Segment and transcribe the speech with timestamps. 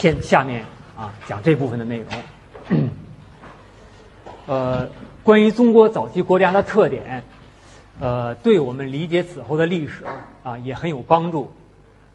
[0.00, 0.64] 先下面
[0.96, 2.88] 啊讲这部分的内容。
[4.46, 4.88] 呃，
[5.22, 7.22] 关于中国早期国家的特点，
[8.00, 10.02] 呃，对我们理解此后的历史
[10.42, 11.52] 啊也很有帮助。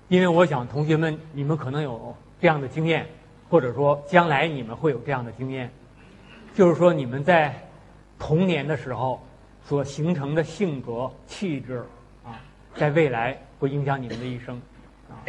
[0.08, 3.06] 因为我想同学们你们可能有这样的经验，
[3.52, 5.70] 或者说将来你们会有这样的经验，
[6.56, 7.54] 就是说你们在
[8.18, 9.24] 童年的时候
[9.64, 11.86] 所形成的性格气质
[12.24, 12.42] 啊，
[12.76, 14.60] 在未来会影响你们的一生
[15.08, 15.22] 啊。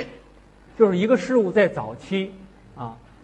[0.78, 2.34] 就是一个事物在早期，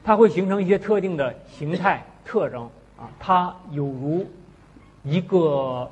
[0.05, 2.65] 它会形成一些特定的形态特征
[2.99, 4.27] 啊，它有如
[5.05, 5.91] 一个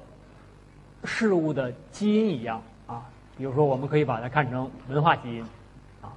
[1.05, 3.02] 事物的基因一样啊。
[3.37, 5.42] 比如说，我们可以把它看成文化基因
[6.02, 6.12] 啊。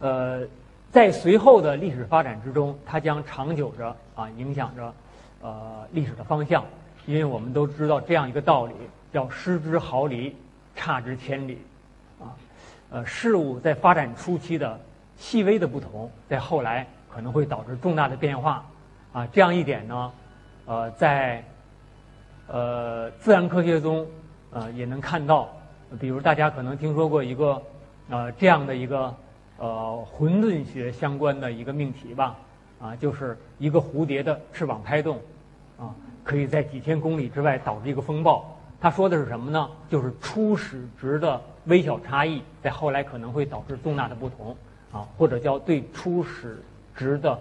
[0.00, 0.46] 呃，
[0.92, 4.92] 在随后的历史发展之中，它将长久着啊影响着
[5.40, 6.64] 呃历史的方向，
[7.06, 8.74] 因为我们都知道这样一个道理，
[9.12, 10.36] 叫失之毫厘，
[10.74, 11.58] 差之千里
[12.20, 12.34] 啊。
[12.90, 14.78] 呃，事物在发展初期的
[15.16, 16.86] 细微的不同，在后来
[17.16, 18.62] 可能会导致重大的变化，
[19.10, 20.12] 啊，这样一点呢，
[20.66, 21.42] 呃，在
[22.46, 24.06] 呃自然科学中，
[24.50, 25.48] 呃，也能看到，
[25.98, 27.62] 比如大家可能听说过一个
[28.10, 29.16] 呃这样的一个
[29.56, 32.36] 呃混沌学相关的一个命题吧，
[32.78, 35.18] 啊，就是一个蝴蝶的翅膀拍动，
[35.78, 38.44] 啊，可以在几千公里之外导致一个风暴。
[38.78, 39.70] 他说的是什么呢？
[39.88, 44.54] 就是初始值的微小差异，在后来可能会导致重大的不同，
[44.92, 46.62] 啊，或者叫对初始
[46.96, 47.38] 值的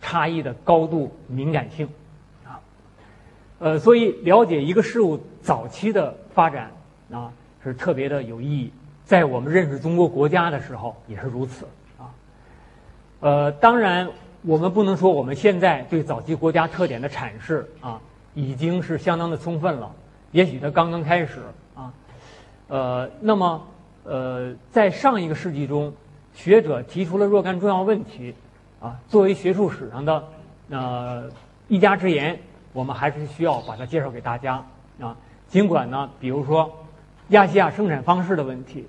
[0.00, 1.88] 差异的高度敏感性，
[2.44, 2.58] 啊，
[3.58, 6.70] 呃，所以了解一个事物早期的发展
[7.12, 8.72] 啊是特别的有意义，
[9.04, 11.66] 在我们认识中国国家的时候也是如此，
[11.98, 12.10] 啊，
[13.20, 14.08] 呃，当然
[14.42, 18.00] 我们不能说我们现在对早期国家特点的阐释啊
[18.34, 19.92] 已经是相当的充分了。
[20.30, 21.40] 也许它刚刚开始
[21.74, 21.92] 啊，
[22.68, 23.66] 呃，那么
[24.04, 25.92] 呃，在上一个世纪中，
[26.34, 28.34] 学者提出了若干重要问题
[28.80, 30.24] 啊，作为学术史上的
[30.70, 31.30] 呃
[31.68, 32.38] 一家之言，
[32.72, 34.64] 我们还是需要把它介绍给大家
[35.00, 35.16] 啊。
[35.48, 36.70] 尽管呢，比如说
[37.28, 38.86] 亚细亚生产方式的问题、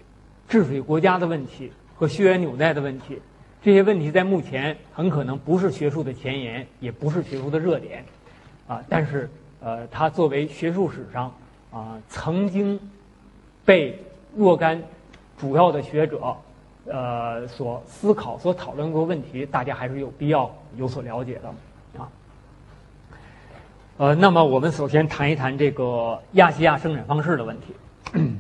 [0.48, 3.20] 治水国家的问题和血缘纽带的问题，
[3.62, 8.04] 这些问题在目前很可能不是学术的前沿，也不是学术的热点
[8.68, 9.30] 啊，但是。
[9.62, 11.30] 呃，它作为学术史上
[11.70, 12.80] 啊曾经
[13.66, 14.02] 被
[14.34, 14.82] 若干
[15.38, 16.34] 主要的学者
[16.90, 22.10] 呃所思考、所讨论过问题，大家还是有必要有所了解的啊。
[23.98, 27.74] 呃，那么我们首先谈一谈这个亚细亚生产方式的问题。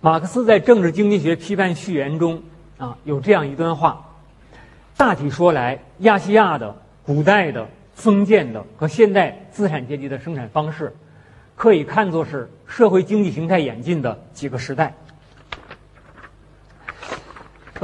[0.00, 2.42] 马克思在《政治经济学批判序言》中
[2.78, 4.04] 啊有这样一段话：
[4.96, 6.74] 大体说来，亚细亚的
[7.04, 7.66] 古代的。
[7.96, 10.92] 封建的和现代资产阶级的生产方式，
[11.54, 14.92] 可以看作是社会经济形态演进的几个时代。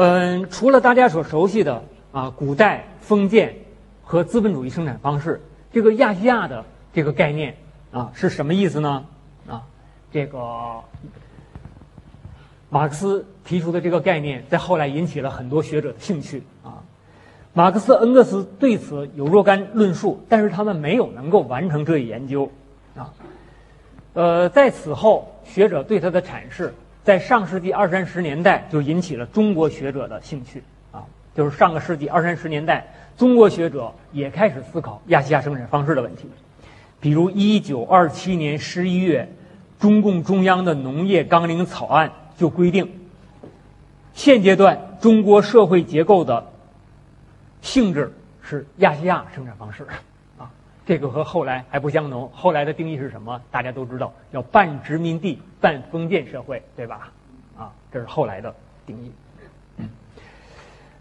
[0.02, 3.54] 嗯，除了大家所熟悉的啊，古代封建
[4.02, 7.54] 和资本主义生产方式，这个亚细亚的这个概念
[7.92, 9.04] 啊是什么意思呢？
[9.46, 9.60] 啊，
[10.10, 10.40] 这个
[12.70, 16.80] 马克思提出的这个概念，在后来引起了很多学者的兴趣啊。
[17.52, 22.50] 马克思、恩格斯对此有若干论述，但是他们没有能够完成这一研究，
[22.96, 23.12] 啊，
[24.14, 26.72] 呃，在此后，学者对他的阐释，
[27.04, 30.62] 在上世纪二三十年代就引起了中国学者的兴趣，
[30.92, 36.28] 啊，就是上个世纪二三十年代，中国学者也开始思考亚细亚生产方式的问题，
[37.00, 39.28] 比如一九二七年十一月，
[39.78, 42.88] 中共中央的农业纲领草案就规定，
[44.14, 46.46] 现阶段中国社会结构的。
[47.62, 48.10] 性质
[48.42, 49.86] 是亚细亚生产方式，
[50.90, 52.28] 这个和后来还不相同。
[52.34, 53.40] 后来的定义是什么？
[53.48, 57.12] 大家都知道，叫半殖民地半封建社会，对吧？
[57.56, 58.52] 啊，这是后来的
[58.84, 59.12] 定义。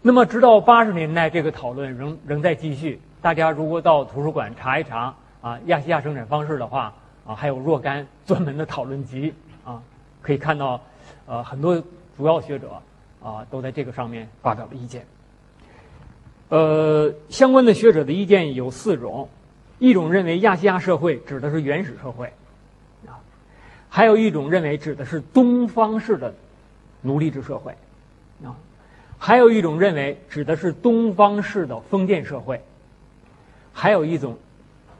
[0.00, 3.00] 那么直到八十年代，这个讨论仍仍在继续。
[3.20, 6.94] 大家如果到图书馆查一查啊，亚细亚生产方式的话，
[7.26, 9.34] 啊，还有若干 专门的讨论集
[9.64, 9.82] 啊，
[10.22, 10.80] 可以看到，
[11.26, 11.82] 呃，很多
[12.16, 12.80] 主要学者
[13.20, 15.04] 啊都在这个上面发表了意见。
[16.48, 19.28] 呃，相关的学者的意见有四种，
[19.80, 22.26] 一种认为亚细亚社会指的是原始社会，
[23.06, 23.18] 啊，
[23.88, 26.34] 还有一种认为指的是东方式的
[27.00, 27.74] 奴隶制社会，
[28.44, 28.54] 啊，
[29.18, 32.60] 还有一种认为指的是东方式的封建社会，
[33.72, 34.36] 还有一种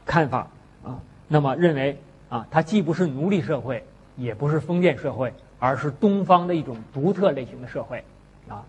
[0.03, 0.47] 看法
[0.83, 1.99] 啊，那么认为
[2.29, 3.85] 啊，它既不是奴隶社会，
[4.17, 8.03] 也不是封建社会，而是东方的一种独特类型的社会，
[8.49, 8.65] 啊。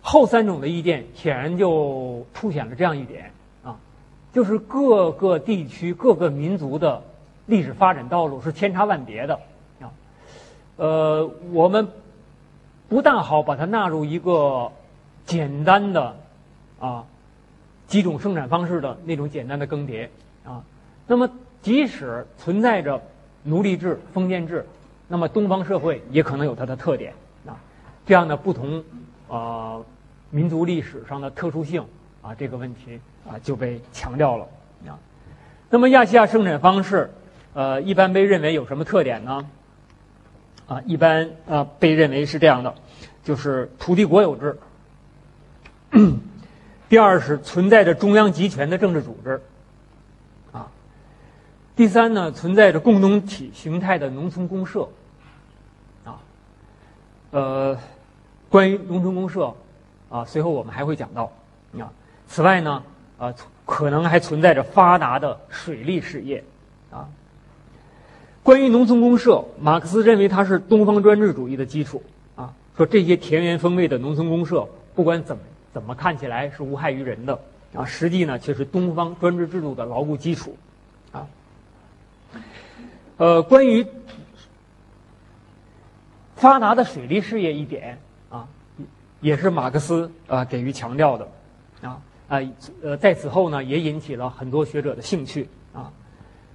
[0.00, 3.30] 后三种的意见显然就凸显了这样一点，
[4.32, 7.02] 就是各个地区、各个民族的
[7.46, 9.40] 历史发展道路是千差万别的
[9.80, 9.90] 啊。
[10.76, 11.88] 呃，我们
[12.88, 14.70] 不大好把它纳入一个
[15.26, 16.16] 简单的
[16.78, 17.04] 啊
[17.86, 20.08] 几种生产方式的那种简单的更迭
[20.44, 20.62] 啊。
[21.06, 21.28] 那么，
[21.62, 23.02] 即使存在着
[23.42, 24.64] 奴隶制、封建制，
[25.08, 27.12] 那么东方社会也可能有它的特点
[27.46, 27.58] 啊。
[28.06, 28.84] 这样的不同
[29.28, 29.80] 啊
[30.30, 31.84] 民族历史上的特殊性
[32.22, 33.00] 啊，这个问题
[33.30, 34.46] 啊就被强调了
[34.86, 34.98] 啊。
[35.70, 37.10] 那么亚细亚生产方式，
[37.54, 39.46] 呃，一般被认为有什么特点呢？
[40.66, 42.74] 啊，一般啊被认为是这样的，
[43.22, 44.58] 就是土地国有制。
[46.88, 49.40] 第二是存在着中央集权的政治组织。
[50.50, 50.66] 啊，
[51.76, 54.88] 第三呢，存在着共同体形态的农村公社。
[56.04, 56.18] 啊，
[57.30, 57.78] 呃，
[58.48, 59.54] 关于农村公社，
[60.08, 61.30] 啊，随后我们还会讲到。
[61.78, 61.92] 啊，
[62.26, 62.82] 此外呢，
[63.20, 63.32] 啊，
[63.66, 66.42] 可能还存在着发达的水利事业。
[66.90, 67.06] 啊。
[68.42, 72.02] 关于农村公社，马克思认为它是东方专制主义的基础
[72.34, 72.54] 啊。
[72.76, 75.42] 说这些田园风味的农村公社，不管怎么
[75.74, 77.38] 怎么看起来是无害于人的
[77.74, 80.56] 啊，实际呢却是东方专制制度的牢固基础
[81.12, 81.26] 啊。
[83.18, 83.86] 呃，关于
[86.36, 87.98] 发达的水利事业一点
[88.30, 88.48] 啊，
[89.20, 91.28] 也是马克思啊给予强调的
[91.82, 92.00] 啊
[92.30, 92.38] 啊
[92.80, 95.92] 呃，在此后呢，也引起了很多学者的兴趣啊。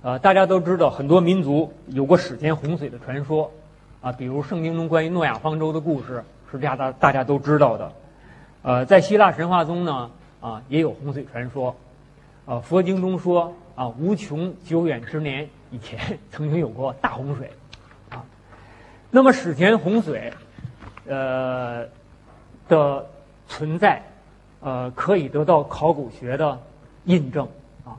[0.02, 3.52] 呃，大家都知道，很多民族有过史前洪水的传说，
[4.00, 7.92] 啊，比如圣经中关于诺亚方舟的故事，是大家大家都知道的。
[8.62, 11.76] 呃，在希腊神话中呢，啊，也有洪水传说。
[12.46, 16.00] 呃，佛经中说，啊，无穷久远之年以前
[16.32, 17.52] 曾经有过大洪水，
[18.10, 18.24] 啊，
[19.12, 20.32] 那么史前洪水，
[21.06, 21.86] 呃
[22.70, 23.06] 的
[23.48, 24.02] 存在，
[24.66, 26.60] 呃，可以得到考古学的
[27.06, 27.48] 印证，
[27.86, 27.94] 啊，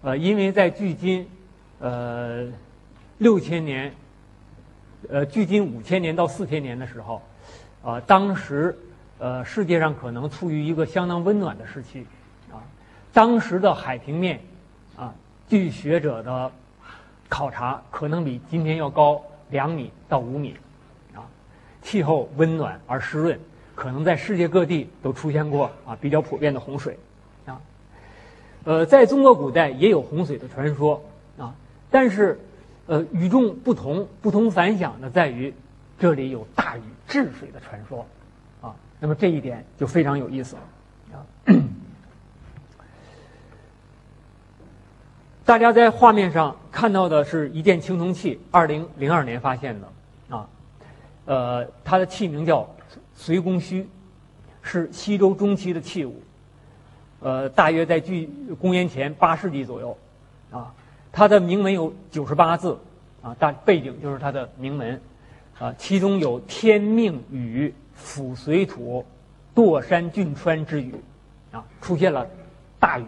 [0.00, 1.28] 呃，因为在距今。
[1.80, 2.44] 呃，
[3.18, 3.94] 六千年，
[5.08, 7.22] 呃，距今五千年到四千年的时候，
[7.84, 8.76] 啊，当时
[9.20, 12.04] 呃，世界上可能处于一个相当温暖的时期，
[12.50, 12.58] 啊，
[13.12, 14.40] 当时的海平面，
[14.96, 15.14] 啊，
[15.48, 16.50] 据学者的
[17.28, 20.56] 考察，可能比今天要高两米到五米，
[21.14, 21.22] 啊，
[21.80, 23.38] 气候温暖而湿润，
[23.78, 26.98] 可能在世界各地都出现过啊比较普遍的洪水，
[27.46, 27.60] 啊，
[28.64, 31.00] 呃，在中国古代也有洪水的传说
[31.38, 31.54] 啊。
[31.88, 32.40] 但是，
[32.88, 35.54] 呃，与众不同、不同凡响的在于，
[35.96, 38.04] 这里有大禹治水的传说，
[38.60, 41.54] 啊，那么这一点就非常有意思了，啊。
[45.44, 50.48] 大家在画面上看到的是一件青铜器，二零零二年发现的，啊，
[51.26, 52.68] 呃，它的器名叫
[53.18, 53.84] 随公须，
[54.62, 56.22] 是西周中期的器物，
[57.18, 58.30] 呃，大约在距
[58.60, 59.98] 公元前八世纪左右，
[60.52, 60.72] 啊。
[61.10, 62.78] 它的铭文有九十八字，
[63.22, 65.00] 啊，大背景就是它的铭文，
[65.58, 69.04] 啊，其中有“天命雨，抚水土，
[69.52, 70.94] 堕山峻川”之语，
[71.50, 72.24] 啊，出现了
[72.78, 73.04] 大禹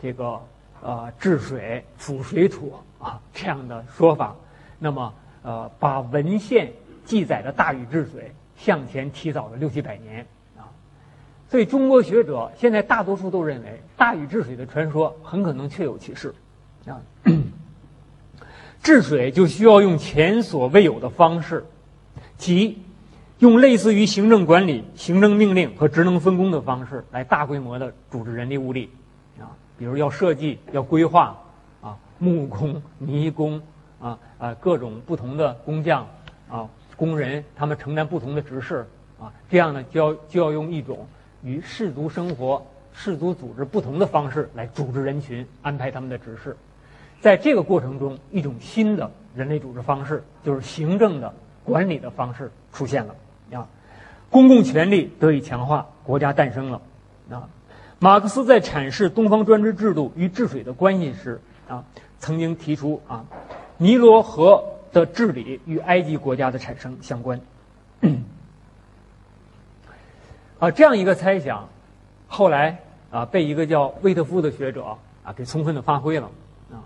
[0.00, 0.40] 这个
[0.80, 4.34] 呃治水辅水土啊这样的说法，
[4.78, 5.12] 那么
[5.42, 6.72] 呃把文献
[7.04, 10.26] 记载的大禹治水向前提早了六七百年
[10.56, 10.68] 啊，
[11.48, 16.34] 所以中国学者现在大多数都认为大禹治水的传说很可能确有其事。
[16.86, 17.00] 啊，
[18.82, 21.64] 治水就需要用前所未有的方式，
[22.38, 22.78] 即
[23.38, 28.90] 用类似于行政管理、行政命令和职能分工的方式来大规模的组织人力物力，
[29.38, 31.38] 啊，比如要设计、要规划，
[31.82, 33.60] 啊，木工、泥工，
[34.00, 36.06] 啊啊，各种不同的工匠，
[36.50, 36.68] 啊，
[37.00, 38.86] 工人他们承担不同的职事，
[39.18, 41.06] 啊，这样呢就要就要用一种
[41.42, 46.54] 与氏族生活、氏族组织不同的方式来组织人群，安排他们的职事。
[47.18, 51.32] 在这个过程中，一种新的人类组织方式，就是行政的
[51.64, 53.14] 管理的方式出现了
[53.52, 53.66] 啊，
[54.28, 56.82] 公共权力得以强化，国家诞生了
[57.30, 57.48] 啊。
[57.98, 61.82] 马克思在阐释东方专制制度与治水的关系时啊，
[62.18, 63.24] 曾经提出啊，
[63.78, 64.62] 尼罗河
[64.92, 67.40] 的治理与埃及国家的产生相关
[70.58, 71.68] 啊，这样一个猜想，
[72.28, 72.78] 后来
[73.10, 76.30] 啊被一个叫魏特夫的学者啊给充分的发挥了
[76.70, 76.84] 啊。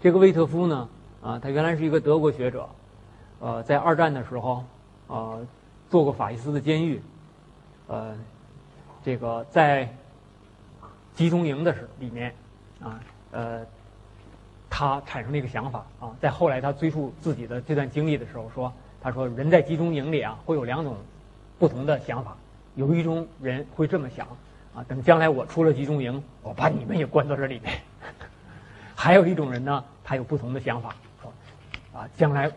[0.00, 0.88] 这个魏特夫呢，
[1.22, 2.68] 啊，他原来是一个德国学者，
[3.40, 4.62] 呃，在二战的时候，
[5.06, 5.46] 呃，
[5.90, 7.00] 做过法西斯的监狱，
[7.86, 8.14] 呃，
[9.02, 9.88] 这个在
[11.14, 12.34] 集中营的时里面，
[12.82, 13.64] 啊，呃，
[14.76, 20.96] 他产生了一个想法啊，在后来他追溯自己的这段经历的时候说，他说人在集中营里啊，会有两种
[21.60, 22.36] 不同的想法，
[22.74, 24.26] 有一种人会这么想，
[24.74, 27.72] 啊，等将来我出了集中营，我把你们也关到这里面。
[28.96, 31.32] 还有一种人呢，他有不同的想法，说，
[31.96, 32.50] 啊，将来，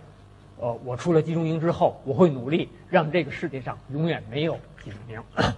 [0.59, 5.21] 呃，我出了集中营之后，我会努力让这个世界上永远没有集中营。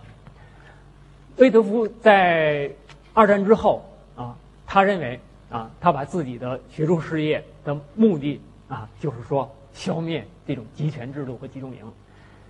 [1.37, 2.69] 魏德夫在
[3.13, 3.81] 二战之后
[4.17, 4.35] 啊，
[4.67, 5.17] 他认为
[5.49, 11.79] 啊，他把自己的学术事业的目的啊，就是说消灭这种集权制度和集中营，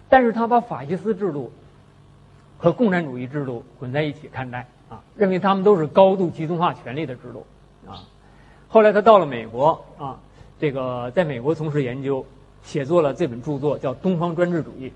[0.09, 1.51] 但是他把法西斯制度
[2.57, 7.45] 和共产主义制度混在一起看待啊，认为他们都是高度集中化权力的制度
[7.87, 8.03] 啊。
[8.67, 10.19] 后来他到了美国啊，
[10.59, 12.25] 这个在美国从事研究，
[12.63, 14.91] 写作了这本著作叫《东方专制主义》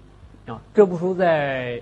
[0.51, 0.61] 啊。
[0.73, 1.81] 这部书在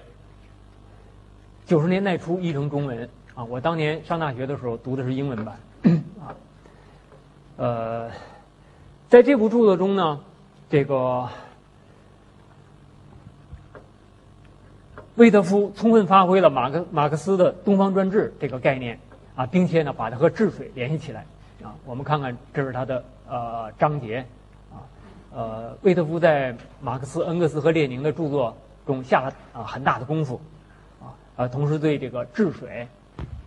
[1.65, 3.43] 九十年代初译成中文啊。
[3.43, 5.57] 我当年上大学的时候读的是英文版
[6.19, 6.35] 啊。
[7.57, 8.11] 呃，
[9.09, 10.19] 在这部著作中呢，
[10.69, 11.27] 这个
[15.15, 18.97] 魏特夫充分发挥了马克马克思的东方专制这个概念
[19.35, 21.25] 啊，并且呢，把它和治水联系起来。
[21.63, 24.25] 啊，我们看看，这是他的呃章节，
[24.71, 24.81] 啊，
[25.31, 30.41] 呃，魏特夫在马克思、恩格斯和列宁的著作中下了啊很大的功夫，
[31.35, 32.87] 啊，同时对这个治水，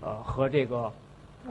[0.01, 0.93] 呃和这个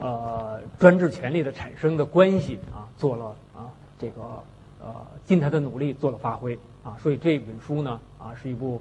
[0.00, 4.22] 呃专制权力的产生的关系啊做了啊这个
[4.80, 8.80] 呃尽他的努力做了发挥啊，所以这本书呢啊是一部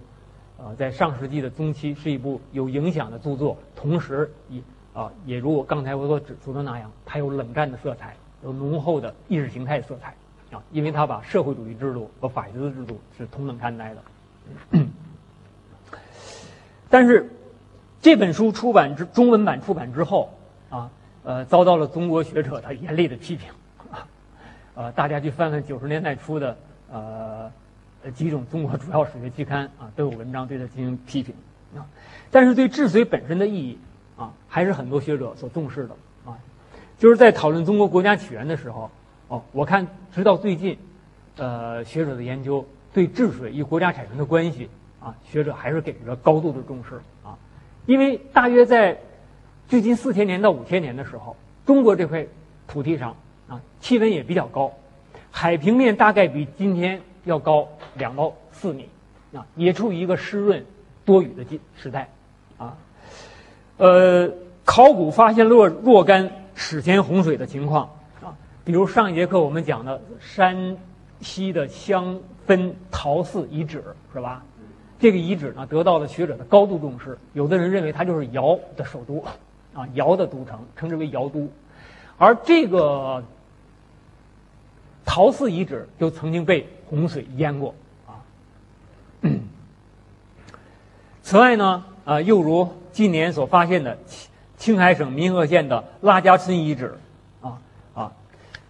[0.58, 4.62] 呃在上世纪的中期是一部有影响的著作，同时也。
[4.94, 10.14] 啊，也如我刚才我所指出的那样，它有冷战的色彩，有浓厚的意识形态色彩，
[10.56, 14.86] 啊，因为它把社会主义制度和法西斯制度是同等看待的。
[16.92, 17.28] 但是，
[18.04, 20.30] 这本书出版之中文版出版之后，
[21.24, 23.50] 呃，遭到了中国学者的严厉的批评，
[23.92, 24.08] 啊，
[24.76, 26.58] 呃，大家去翻翻九十年代初的
[26.92, 27.52] 呃
[28.14, 31.34] 几种中国主要史学期刊啊，都有文章对它进行批评，
[31.76, 31.86] 啊，
[32.30, 33.78] 但是对治水本身的意义。
[34.16, 35.96] 啊，还是很多学者所重视的。
[36.24, 36.38] 啊，
[37.00, 38.92] 就是在讨论中国国家起源的时候，
[39.28, 40.78] 哦，我看直到最近，
[41.38, 42.64] 呃，学者的研究
[42.94, 47.02] 对治水与国家产生的关系啊，学者还是给予了高度的重视。
[47.24, 47.36] 啊，
[47.88, 49.00] 因为大约在
[49.68, 52.26] 最近四千年到五千年的时候，中国这块
[52.68, 53.16] 土地上
[53.48, 54.72] 啊，气温也比较高，
[55.32, 58.88] 海平面大概比今天要高两到四米
[59.34, 60.64] 啊，也处于一个湿润
[61.06, 62.10] 多雨的季时代
[62.58, 62.78] 啊。
[63.78, 64.32] 呃，
[64.64, 67.90] 考古发现若若干史前洪水的情况
[68.22, 70.78] 啊，比如上一节课我们讲的山
[71.22, 74.44] 西的香分陶寺遗址是吧？
[75.00, 79.24] 这个遗址呢得到了学者的高度重视，有的人认为它就是尧的首都，
[79.74, 81.50] 啊，尧的都城，称之为尧都，
[82.18, 83.24] 而这个
[85.06, 87.74] 陶寺遗址就曾经被洪水淹过
[88.08, 88.22] 啊。
[91.22, 92.68] 此外呢，啊，又如。
[92.94, 96.96] 近年所发现的青青海省民和县的拉家村遗址，
[97.42, 97.60] 啊
[97.96, 98.12] 啊，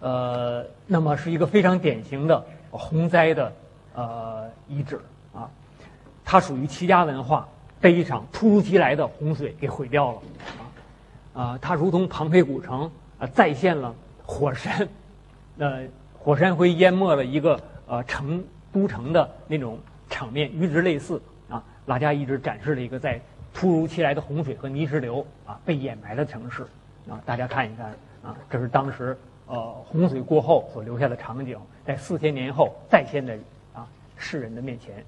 [0.00, 3.52] 呃，那么是一个非常典型的洪灾的
[3.94, 4.98] 呃遗址
[5.34, 5.50] 啊，
[6.24, 7.46] 它属于齐家文化
[7.82, 10.18] 被一场突如其来的洪水给毁掉了
[11.34, 14.88] 啊，它如同庞培古城啊再现了火山，
[15.58, 15.82] 呃
[16.18, 23.20] 火山灰淹没了一个呃城都城的那种场面，与之类似啊，拉家一直展示了一个在。
[23.56, 26.64] 突如其来的洪水和泥石流啊，被掩埋的城市
[27.08, 27.86] 啊，大家看一看
[28.20, 33.38] 啊，这是当时呃洪水过后所留下的场景，在四千年后再现在
[33.72, 33.86] 啊
[34.16, 35.04] 世人的面前，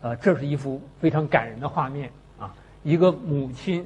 [0.00, 2.08] 呃，这是一幅非常感人的画面
[2.38, 3.84] 啊，一个母亲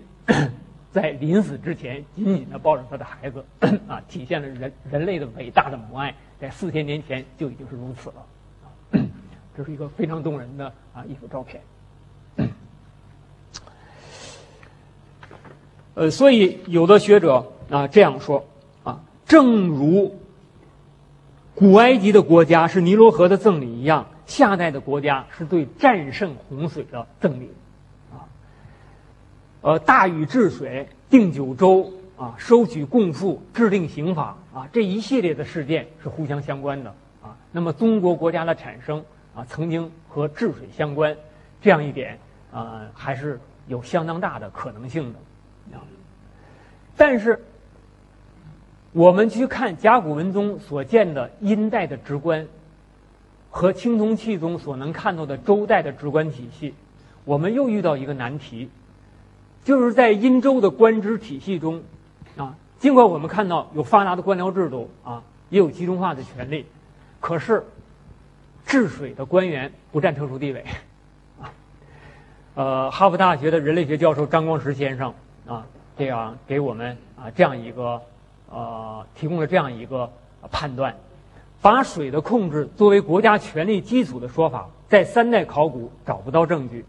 [0.94, 3.44] 在临死之前紧紧地抱着他的孩子
[3.88, 9.04] 啊，体现了人人类的伟大的母爱，在四千年前就已经是如此了，
[9.56, 11.60] 这是一个非常动人的啊一幅照片。
[15.94, 18.44] 呃，所以有的学者啊这样说
[18.84, 20.16] 啊，正如
[21.56, 27.50] 古埃及的国家是尼罗河的赠礼一样，夏代的国家是对战胜洪水的赠礼。
[29.64, 37.34] 呃，大禹治水、定九州啊、收取贡赋、制定刑法啊，这一系列的事件是互相相关的啊。
[37.50, 39.02] 那么，中国国家的产生
[39.34, 41.16] 啊，曾经和治水相关，
[41.62, 42.18] 这样一点
[42.52, 45.18] 啊，还是有相当大的可能性的。
[46.94, 47.42] 但是，
[48.92, 52.46] 我们去看甲骨文中所见的殷代的直观，
[53.48, 56.74] 和青铜器中所能看到的周代的直观体系，
[57.24, 58.68] 我们又遇到一个难题，
[59.64, 61.82] 就是在殷周的官职体系中，
[62.36, 66.66] 啊，尽管我们看到有发达的官僚制度啊，也有集中化的权力，
[67.18, 67.64] 可是
[68.66, 70.64] 治水的官员不占特殊地位，
[71.40, 71.50] 啊，
[72.54, 75.12] 呃，哈佛大学的人类学教授张光实先生
[75.46, 75.66] 啊。
[75.96, 78.02] 这样给我们啊这样一个
[78.50, 80.10] 呃提供了这样一个
[80.50, 80.92] 判断，
[81.62, 86.84] 把水的控制作为国家权力基础的说法，在三代考古找不到证据。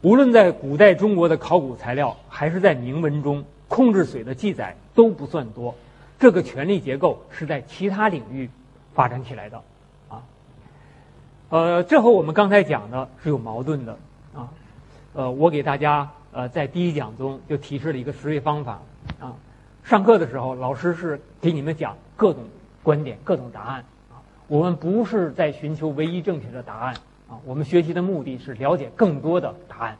[0.00, 5.74] 无论在古代中国的考古材料，还是在铭文中，控制水的记载都不算多。
[6.20, 8.48] 这个权力结构是在其他领域
[8.94, 9.62] 发展起来的，
[10.08, 10.22] 啊，
[11.48, 13.98] 呃，这和我们刚才讲的是有矛盾的，
[14.34, 14.48] 啊，
[15.14, 18.80] 呃，我给大家呃在第一讲中就提示了一个思维方法，
[19.20, 19.34] 啊，
[19.82, 22.44] 上课的时候老师是给你们讲各种
[22.84, 26.94] 观点、各种答案，啊，我们不是在寻求唯一正确的答案。
[27.28, 29.96] 啊，我们学习的目的是了解更多的答案。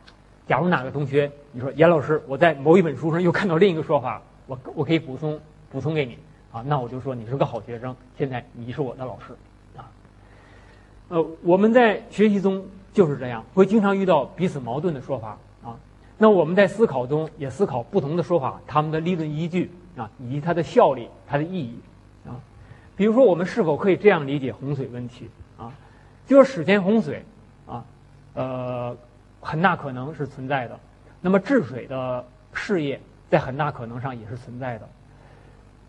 [0.46, 5.38] 假如哪个同学你说严老师，我在某一本书上又看到另一个说法，我我可以补充
[5.70, 6.16] 补充给你
[6.50, 9.34] 啊，那我就说你是个好学生，现在你是我的老师
[9.76, 9.90] 啊。
[11.08, 15.76] 呃，我们在学习中就是这样，会经常遇到彼此矛盾的说法啊。
[16.16, 21.78] 那我们在思考中也思考不同的说法，他们的理论依据啊，以及它的效力、它的意义
[22.26, 22.32] 啊。
[22.96, 25.28] 比如说，我们是否可以这样理解洪水问题？
[26.28, 27.24] 就是史前洪水，
[27.66, 27.82] 啊，
[28.34, 28.94] 呃，
[29.40, 30.78] 很大可能是存在的。
[31.22, 34.88] 那么治水的事业在很大可能上也是存在的。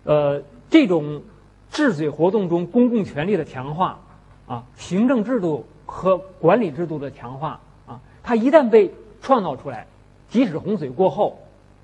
[0.06, 1.22] 呃，这种
[1.70, 4.00] 治水活动中公共权力的强化，
[4.48, 9.88] 啊，行政制度和管理制度的强化，啊，它一旦被创造出来，
[10.30, 11.38] 即使洪水过后，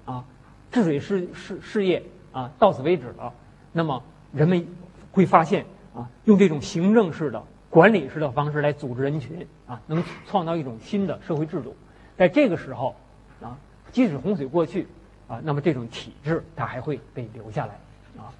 [0.05, 0.24] 啊，
[0.71, 3.33] 治水事事事业啊到此为止了，
[3.74, 4.65] 那么人们
[5.12, 7.43] 会发现，啊，用这种行政式的。
[7.75, 11.75] 管理式的方式来组织人群啊，能创造一种新的社会制度。
[12.15, 12.96] 在这个时候
[13.41, 13.58] 啊，
[13.91, 14.88] 即使洪水过去
[15.27, 17.74] 啊，那么这种体制它还会被留下来
[18.17, 18.32] 啊。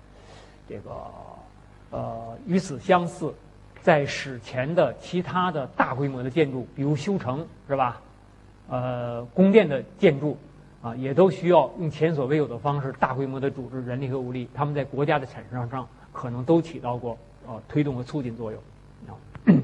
[0.70, 0.90] 这个
[1.92, 3.34] 呃，与此相似，
[3.82, 8.02] 在史前的其他的大规模的建筑，比如修城是吧？
[8.70, 10.38] 呃，宫殿的建筑
[10.82, 14.48] 啊，也都需要用前所未有的方式大规模的组织人力和物力。
[14.54, 18.62] 他们在国家的产生上可能都起到过呃推动和促进作用。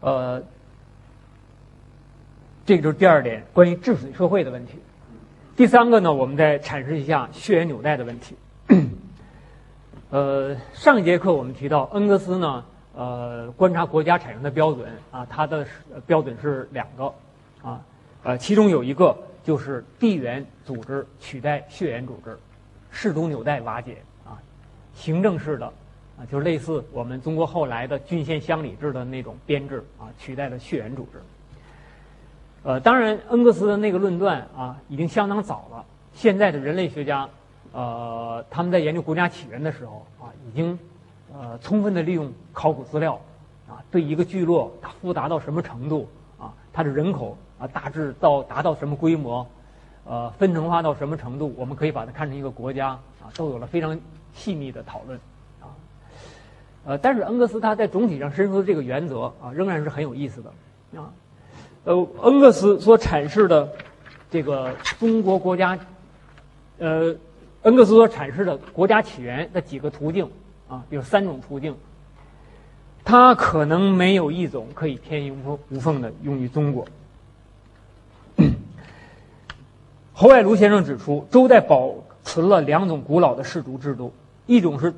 [0.00, 0.42] 呃，
[2.64, 4.78] 这个就是第二点关于治水社会的问题。
[5.56, 8.36] 第三个呢，我们再阐释一下血缘纽带的问题。
[10.10, 15.66] 呃，上一节课我们提到恩格斯呢，呃，观察国家产生的标准啊，它的
[16.06, 17.12] 标准是两个
[17.62, 17.80] 啊，
[18.22, 22.38] 呃，其中有一个就是地缘组织取代血缘组织，
[22.90, 24.38] 氏族纽带瓦解啊，
[24.94, 25.72] 行政式的。
[26.18, 31.20] 啊，就是类似我们中国后来的郡县乡里制的那种编制啊，取代了血缘组织。
[32.64, 35.84] 呃，当然，恩格斯的那个论断啊，已经相当早了。
[36.12, 37.28] 现在的人类学家，
[37.72, 40.76] 呃，他们在研究国家起源的时候啊，已经
[41.32, 43.14] 呃充分的利用考古资料
[43.68, 49.46] 啊，对一个聚落它复杂到什么程度啊，它的人口啊大致到达到什么规模，
[50.04, 52.88] 呃，分层化到什么程度，我们可以把它看成一个国家
[53.22, 53.98] 啊，都有了非常
[54.34, 55.18] 细密的讨论。
[56.88, 60.50] 呃，但是恩格斯他在总体上伸出的这个原则啊，仍然是很有意思的
[60.98, 61.12] 啊。
[61.84, 63.68] 呃，恩格斯所阐释的
[64.30, 65.78] 这个中国国家，
[66.78, 67.14] 呃，
[67.64, 70.30] 恩格斯所阐释的国家起源的几个途径
[70.66, 71.76] 啊，有三种途径，
[73.04, 76.86] 它可能没有一种可以天衣无缝无缝的用于中国。
[80.14, 84.10] 侯爱庐先生指出，周代保存了两种古老的氏族制度，
[84.46, 84.94] 一种是。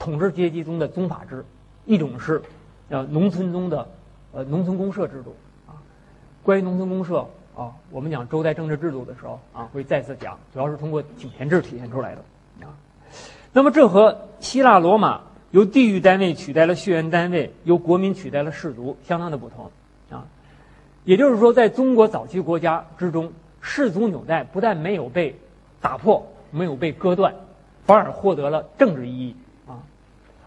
[0.00, 1.44] 统治阶级中的宗法制，
[1.84, 2.40] 一种是，
[2.88, 3.86] 呃，农村中的，
[4.32, 5.36] 呃，农村公社制度，
[5.68, 5.76] 啊，
[6.42, 12.22] 关于农村公社啊，我们讲周代政治制度的时候啊，会再次讲，主要是通过井田制体现出来的，
[12.66, 12.72] 啊，
[13.52, 19.70] 那么这和希腊罗马由地域单位取代了血缘单位，由国民取代了氏族，相当的不同，
[20.08, 20.24] 啊，
[21.04, 25.38] 也就是说，在中国早期国家之中，氏族纽带不但没有被
[25.78, 27.34] 打破，没有被割断，
[27.84, 29.36] 反而获得了政治意义。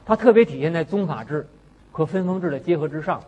[0.06, 1.48] 它特别体现在宗法制
[1.92, 3.22] 和分封制的结合之上，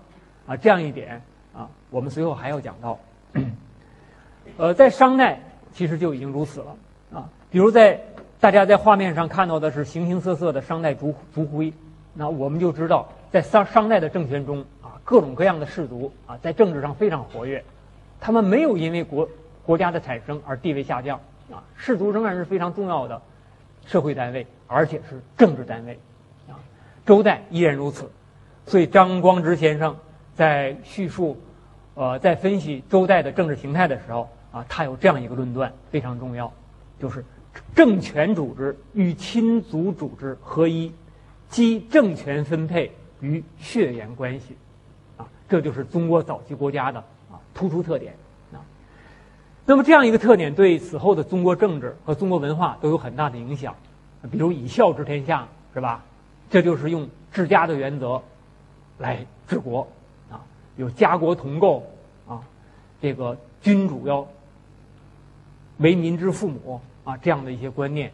[0.47, 1.21] 啊，这样一点
[1.53, 2.99] 啊，我们随后还要讲到。
[4.57, 5.39] 呃，在商代
[5.73, 6.75] 其实就已经如此了
[7.13, 7.99] 啊，比如在
[8.39, 11.73] 大家在画面上看到的是形形色色的商代族族徽，
[12.13, 17.63] 那我们就知道在商商代的政权中啊，各种各样的氏族啊，在政治上非常活跃，
[18.19, 19.27] 他们没有因为国
[19.65, 21.19] 国家的产生而地位下降
[21.51, 23.21] 啊，氏族仍然是非常重要的
[23.85, 25.99] 社会单位，而且是政治单位。
[27.05, 28.09] 周代依然如此，
[28.65, 29.95] 所以张光直先生
[30.33, 31.37] 在叙述，
[31.93, 36.51] 呃，在分析周代的政治形态的时候啊，他有这样一个论断非常重要，
[36.99, 37.23] 就是
[37.75, 40.91] 政权组织与亲族组织合一，
[41.47, 42.91] 即政权分配
[43.21, 44.57] 与血缘关系，
[45.17, 46.99] 啊，这就是中国早期国家的
[47.31, 48.13] 啊突出特点
[48.51, 48.57] 啊。
[49.65, 53.75] 那么这样一个特点对此后的中国政治和中国文化都有很大的影响，
[54.31, 56.03] 比如以孝治天下，是吧？
[56.55, 58.23] 这就是用治家的原则
[58.99, 59.85] 来治国，
[60.31, 60.39] 啊，
[60.77, 61.83] 有家国同构
[62.25, 62.39] 啊
[63.01, 64.25] 这个君主要
[65.79, 68.09] 为民之父母啊这样的一些观念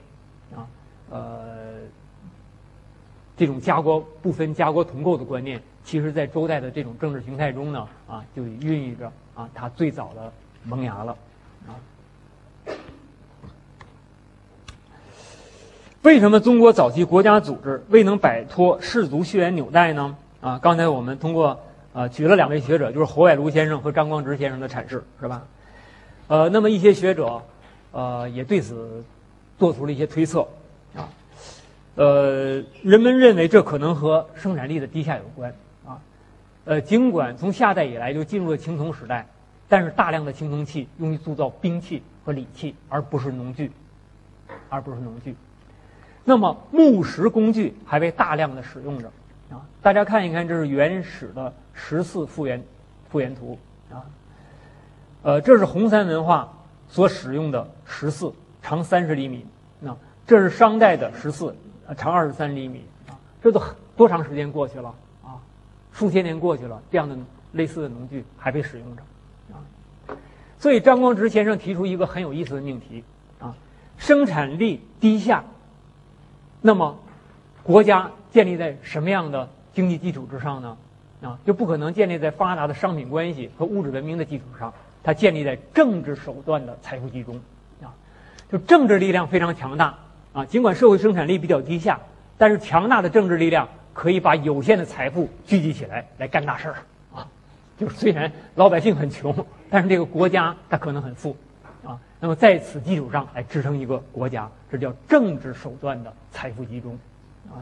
[0.56, 0.65] 啊，
[1.12, 1.75] 呃，
[3.38, 11.15] 这种家国不分家国同构的观念，其实在周代的这种政治形态中呢啊，就孕育着啊它最早的萌芽了
[11.67, 11.77] 啊。
[16.03, 20.15] 为什么中国早期国家组织未能摆脱氏族血缘纽带呢？
[20.41, 21.59] 啊，刚才我们通过
[21.93, 25.43] 呃举了两位学者，就是侯外庐先生和张光直先生的阐释，是吧？
[26.27, 27.43] 呃，那么一些学者，
[27.91, 29.03] 呃，也对此
[29.59, 30.41] 做出了一些推测，
[30.95, 31.07] 啊，
[31.93, 35.53] 呃，人们认为这可能和生产力的低下有关，
[35.85, 36.01] 啊，
[36.65, 39.27] 呃，尽管从夏代以来就进入了青铜时代，
[39.69, 43.71] 但是大量的青铜器用于铸造兵器和礼器，而不是农具，
[44.67, 45.35] 而不是农具。
[46.23, 49.12] 那么木石工具还被大量的使用着，
[49.49, 52.63] 啊，大家看一看，这是原始的十四复原
[53.10, 53.57] 复原图，
[53.91, 54.05] 啊，
[55.23, 56.53] 呃，这是红山文化
[56.88, 58.31] 所使用的十四，
[58.62, 59.45] 长三十厘米，
[59.79, 61.55] 那这是商代的十四，
[61.97, 63.60] 长二十三厘米，啊，这都
[63.97, 65.41] 多长时间过去了啊？
[65.91, 67.17] 数千年过去了，这样的
[67.53, 69.01] 类似的农具还被使用着，
[69.53, 69.57] 啊，
[70.60, 73.03] 所以张光直先生提出一个很有意思的命题，
[73.39, 73.55] 啊，
[73.97, 75.43] 生产力低下。
[76.62, 76.97] 那么，
[77.63, 80.78] 国家建立在什么样的经济基础之上呢？
[81.24, 87.39] 啊，就不可能建立在发达的商品关系和物质文明的基础上，它建立在政治手段的财富集中，
[87.82, 87.93] 啊，
[88.52, 89.97] 就政治力量非常强大
[90.34, 90.45] 啊。
[90.45, 92.00] 尽管社会生产力比较低下，
[92.38, 96.76] 但是强大的政治力量可以把有限的财富聚集起来来干大事儿
[97.13, 97.28] 啊。
[97.78, 101.36] 就是虽然老百姓很穷，但是这个国家它可能很富。
[101.91, 106.97] 啊，那么在此基础上来支撑一个国家，这叫政治手段的财富集中，
[107.49, 107.60] 啊，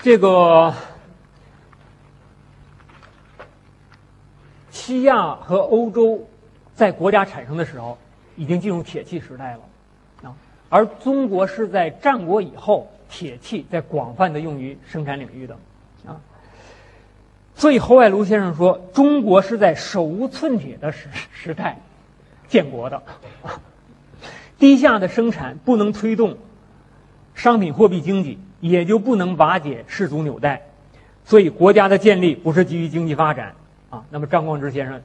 [0.00, 0.72] 这个
[4.70, 6.28] 西亚和欧洲
[6.74, 7.98] 在国家产生的时候
[8.36, 9.60] 已经进入铁器时代了，
[10.22, 10.36] 啊，
[10.68, 15.56] 而中国是在战国以后，铁器在广泛的用于生产领域的。
[17.60, 21.78] 所以侯外庐先生说，中国是在手无寸铁的时时代
[22.48, 23.02] 建国的，
[24.58, 26.38] 低下的生产不能推动
[27.34, 30.62] 商品货币经济，也就不能瓦解氏族纽带。
[31.26, 33.54] 所以国家的建立不是基于经济发展
[33.90, 34.04] 啊。
[34.08, 35.02] 那么张光直先生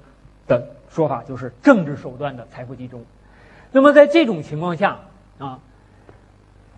[0.47, 3.03] 的说法就是政治手段的财富集中。
[3.73, 4.99] 那么在这种情况下
[5.39, 5.59] 啊。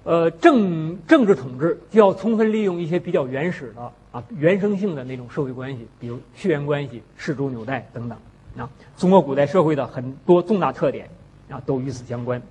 [0.07, 8.17] 呃，政政治统治就要充分利用一些比较原始的啊原生性的那种社会关系，比如血缘关系、氏族纽带等等
[8.57, 8.69] 啊。
[8.95, 11.09] 中国古代社会的很多重大特点
[11.49, 12.41] 啊都与此相关。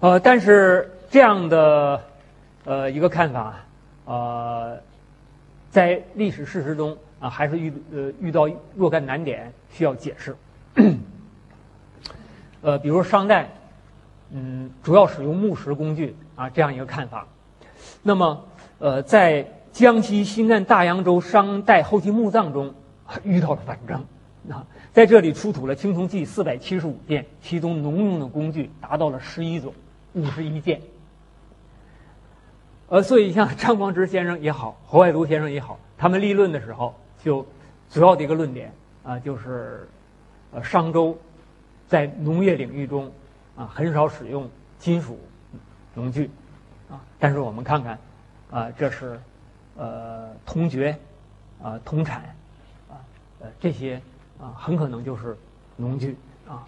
[0.00, 2.02] 呃，但是这样的
[2.64, 3.56] 呃一个看法
[4.06, 4.78] 呃，
[5.70, 10.34] 在历史事实中啊还是遇呃遇到若干难点需要解释。
[12.62, 13.46] 呃，比如商代。
[14.36, 17.24] 嗯，主要使用木石工具啊，这样一个看法。
[18.02, 18.44] 那么，
[18.80, 22.74] 呃，在江西新干大洋洲商代后期墓葬中
[23.22, 24.04] 遇到了反正
[24.50, 29.72] 啊，在这里出土了青铜器四百七十五件，其中农用的工具达到了十一种，
[30.14, 30.80] 五十一件。
[32.88, 36.92] 呃，所以像张光直先生也好，侯外庐先生也好，他们立论的时候，
[37.22, 37.46] 就
[37.88, 38.72] 主要的一个论点
[39.04, 39.88] 啊，就是
[40.52, 41.16] 呃，商周
[41.86, 43.12] 在农业领域中。
[43.56, 45.16] 啊，很少使用金属
[45.94, 46.28] 农具，
[46.90, 47.98] 啊，但是我们看看，
[48.50, 49.20] 啊，这是
[49.76, 50.98] 呃铜爵，
[51.62, 52.20] 啊铜铲，
[52.90, 52.98] 啊
[53.40, 54.02] 呃这些
[54.40, 55.36] 啊很可能就是
[55.76, 56.16] 农具
[56.48, 56.66] 啊。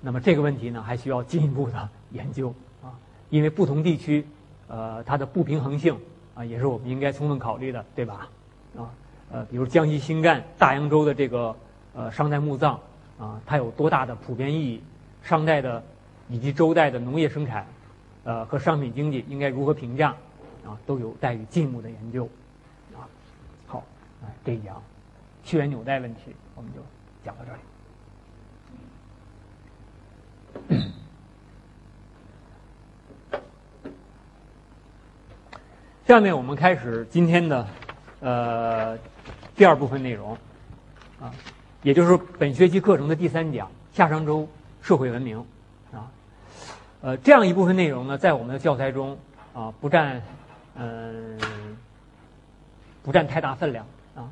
[0.00, 2.90] 那么这个问题呢，还需要进一步的研究啊，
[3.30, 4.26] 因为不同地区
[4.66, 5.96] 呃它的不平衡性
[6.34, 8.28] 啊也是我们应该充分考虑的，对吧？
[8.76, 8.90] 啊
[9.30, 11.54] 呃，比如江西新干大洋洲的这个
[11.94, 12.80] 呃商代墓葬
[13.16, 14.82] 啊，它有多大的普遍意义？
[15.22, 15.80] 商代的。
[16.28, 17.66] 以及周代的农业生产，
[18.24, 20.10] 呃和商品经济应该如何评价，
[20.64, 22.28] 啊都有待于进一步的研究，
[22.94, 23.06] 啊
[23.66, 23.84] 好，
[24.44, 24.82] 这一讲
[25.44, 26.80] 血缘纽带问题我们就
[27.24, 27.58] 讲到这里。
[36.06, 37.66] 下面我们开始今天的
[38.20, 38.96] 呃
[39.56, 40.36] 第二部分内容，
[41.20, 41.32] 啊
[41.82, 44.48] 也就是本学期课程的第三讲夏商周
[44.82, 45.44] 社会文明。
[47.06, 49.16] 呃，这样一部分内容呢，在我们的教材中
[49.54, 50.20] 啊，不占
[50.74, 51.38] 嗯
[53.04, 54.28] 不占太大分量啊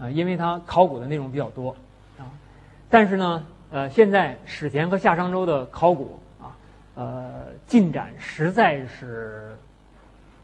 [0.00, 1.70] 啊，因为它考古的内容比较多
[2.18, 2.26] 啊。
[2.90, 6.50] 但是呢，呃，现在史前和夏商周的考古啊，
[6.96, 9.56] 呃，进展实在是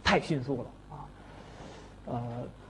[0.05, 0.95] 太迅速了啊。
[2.07, 2.23] 呃，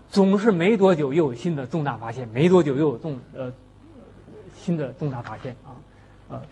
[0.09, 3.53] 总是没多久又有新的重大发现，没多久又有重呃
[4.57, 5.77] 新的重大发现啊，
[6.31, 6.43] 呃，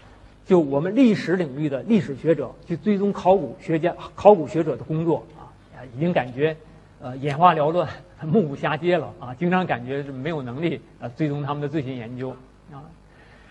[0.50, 5.46] 就我们历史领域的历史学者去追踪考古学家、考古学者的工作啊，
[5.94, 6.56] 已经感觉
[7.00, 7.88] 呃眼花缭乱、
[8.22, 12.30] 目不暇接了啊，经常感觉是没有能力呃追踪他们的最新研究
[12.72, 12.82] 啊。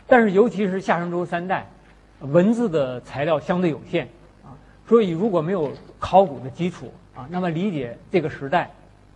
[0.08, 1.66] 但是尤其是夏商周三代，
[2.20, 4.06] 文字的材料相对有限
[4.44, 4.52] 啊，
[4.86, 8.70] 所以如果没有考古的基础啊，那么理解这个时代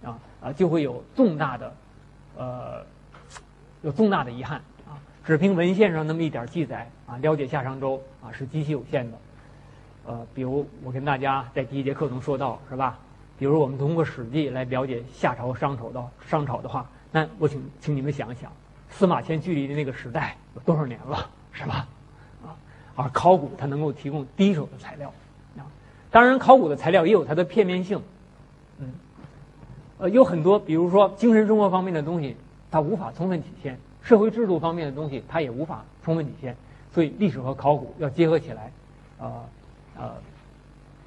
[0.05, 1.73] 啊啊就会有重大的
[2.37, 2.85] 呃
[3.81, 4.61] 有重大的遗憾。
[5.25, 9.17] 只凭文献上那么一点记载啊，了解夏商周啊是极其有限的。
[10.05, 12.99] 呃，比如我跟大家在第一节课中说到，是吧？
[13.39, 18.51] 比如我们通过《史记》来了解夏朝、商朝的商朝的话，那我请请你们想一想，
[18.89, 21.87] 司马迁距离的那个时代有多少年了，是吧？
[22.45, 22.55] 啊，
[22.95, 25.13] 而考古它能够提供第一手的材料
[25.57, 25.63] 啊。
[26.11, 28.01] 当然，考古的材料也有它的片面性，
[28.77, 28.93] 嗯，
[29.99, 32.35] 呃，有很多，比如说精神生活方面的东西，
[32.69, 33.79] 它无法充分体现。
[34.03, 36.55] 社会制度方面的东西，它也无法充分体现，
[36.93, 38.71] 所以历史和考古要结合起来，
[39.17, 39.43] 呃，
[39.97, 40.11] 呃，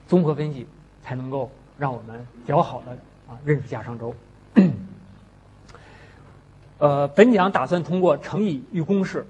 [0.09, 0.66] 综合分析，
[1.02, 2.92] 才能够让我们较好的
[3.28, 4.14] 啊认识夏商周。
[6.78, 9.26] 呃，本讲打算通过成语与公式，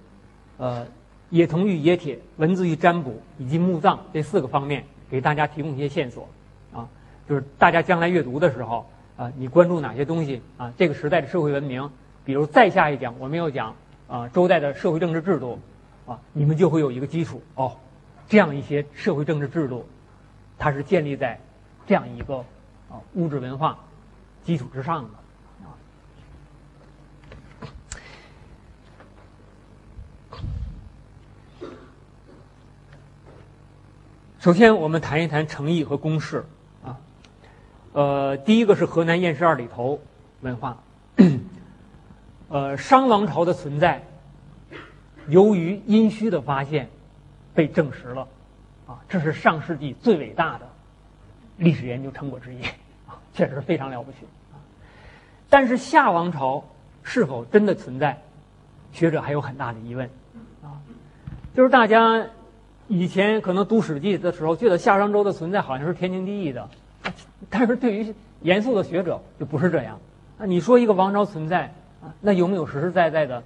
[0.59, 0.87] 呃，
[1.31, 6.29] 冶铜与冶铁，文字与占卜以及墓葬这四个方面，给大家提供一些线索，
[6.73, 6.89] 啊，
[7.29, 10.73] 就是大家将来阅读的时候，啊，你关注哪些东西啊？
[10.79, 11.91] 这个时代的社会文明。
[12.27, 13.77] 比如再下一讲，我们要讲
[14.09, 15.61] 啊周代的社会政治制度，
[16.07, 17.77] 啊，你们就会有一个基础哦。
[18.29, 19.87] 这样一些社会政治制度，
[20.59, 21.39] 它是建立在
[21.87, 22.39] 这样一个
[22.91, 23.79] 啊物质文化
[24.43, 25.11] 基础之上的。
[34.41, 36.45] 首先，我们谈一谈诚意和公式
[36.85, 36.99] 啊。
[37.93, 40.01] 呃，第一个是河南偃师二里头
[40.41, 40.77] 文化。
[42.49, 44.05] 呃，商王朝的存在，
[45.27, 46.89] 由于殷墟的发现，
[47.55, 48.29] 被证实了，
[48.87, 50.69] 啊，这是上世纪最伟大的
[51.57, 52.63] 历史研究成果之一，
[53.09, 54.19] 啊，确实非常了不起，
[55.51, 56.63] 但是夏王朝
[57.03, 58.23] 是否真的存在，
[58.93, 60.09] 学者还有很大的疑问，
[60.63, 60.79] 啊，
[61.53, 62.27] 就是大家
[62.87, 66.69] 以前可能读《史记》的时候，觉得夏商周的存在好像是天经地义的，
[67.51, 69.99] 但是对于严肃的学者就不是这样，
[70.39, 71.75] 啊，你说一个王朝存在。
[72.21, 73.43] 那有没有实实在在的，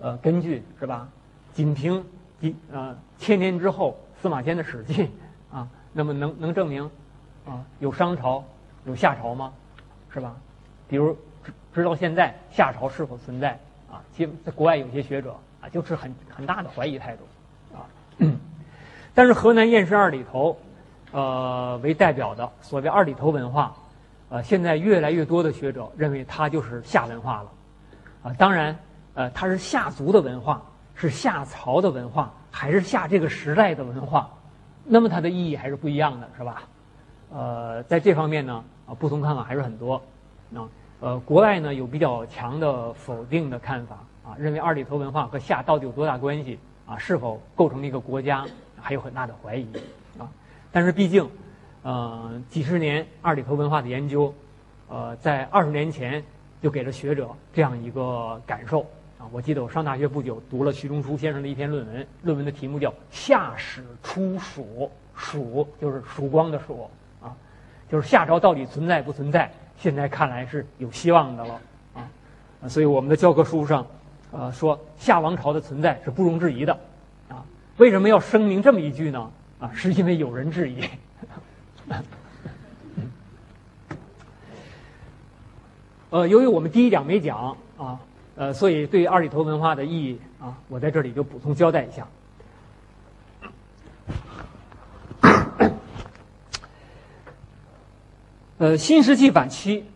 [0.00, 1.08] 呃，根据是吧？
[1.52, 2.04] 仅凭
[2.40, 5.04] 一呃千年之后司马迁的《史记》
[5.56, 6.90] 啊，那么能能证明
[7.46, 8.42] 啊有商朝
[8.84, 9.52] 有夏朝吗？
[10.12, 10.34] 是吧？
[10.88, 13.58] 比如直直到现在夏朝是否存在
[13.90, 14.02] 啊？
[14.16, 17.84] 其在国外有些学者啊，就是很很大的怀疑态度啊。
[19.14, 20.56] 但是河南偃师二里头，
[21.12, 23.76] 呃为代表的所谓二里头文化，
[24.30, 27.50] 呃现在越来越多的学者认为它就是夏文化了。
[28.22, 28.78] 啊，当然，
[29.14, 30.62] 呃，它是夏族的文化，
[30.94, 34.30] 是夏朝的文化，还是夏这个时代的文化，
[34.84, 36.62] 那么它的意义还是不一样的，是吧？
[37.32, 40.00] 呃，在这方面呢，啊，不同看法还是很多。
[40.54, 40.68] 啊，
[41.00, 46.60] 呃，国外呢有比较强的否定的看法，啊，认为二里头文化和夏到底有多大关系？
[46.86, 48.46] 啊，是否构成了一个国家，
[48.80, 49.66] 还有很大的怀疑。
[50.16, 50.30] 啊，
[50.70, 51.28] 但是毕竟，
[51.82, 54.32] 呃，几十年二里头文化的研究，
[54.88, 56.22] 呃，在二十年前。
[56.62, 58.82] 就给了学者这样一个感受
[59.18, 59.26] 啊！
[59.32, 64.88] 我记得我上大学不久，读了徐中书先生的一篇论文，论文的题目叫《夏始出蜀》，
[65.20, 66.88] 蜀就是曙光的蜀
[67.20, 67.34] 啊，
[67.90, 69.52] 就是夏朝到底存在不存在？
[69.76, 71.60] 现在看来是有希望的了
[71.96, 72.68] 啊！
[72.68, 73.84] 所以我们的教科书上，
[74.30, 76.72] 呃，说夏王朝的存在是不容置疑的
[77.28, 77.44] 啊。
[77.78, 79.30] 为什么要声明这么一句呢？
[79.58, 80.84] 啊，是因为有人质疑。
[86.12, 87.98] 呃，由于我们第一讲没讲啊，
[88.36, 92.06] 呃，所以对二里头文化的意义啊，我在这里就补充交代一下。
[98.58, 99.86] 呃，新石器晚期，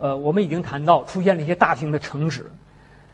[0.00, 2.50] 呃，我们已经谈到出现了一些大型的城址，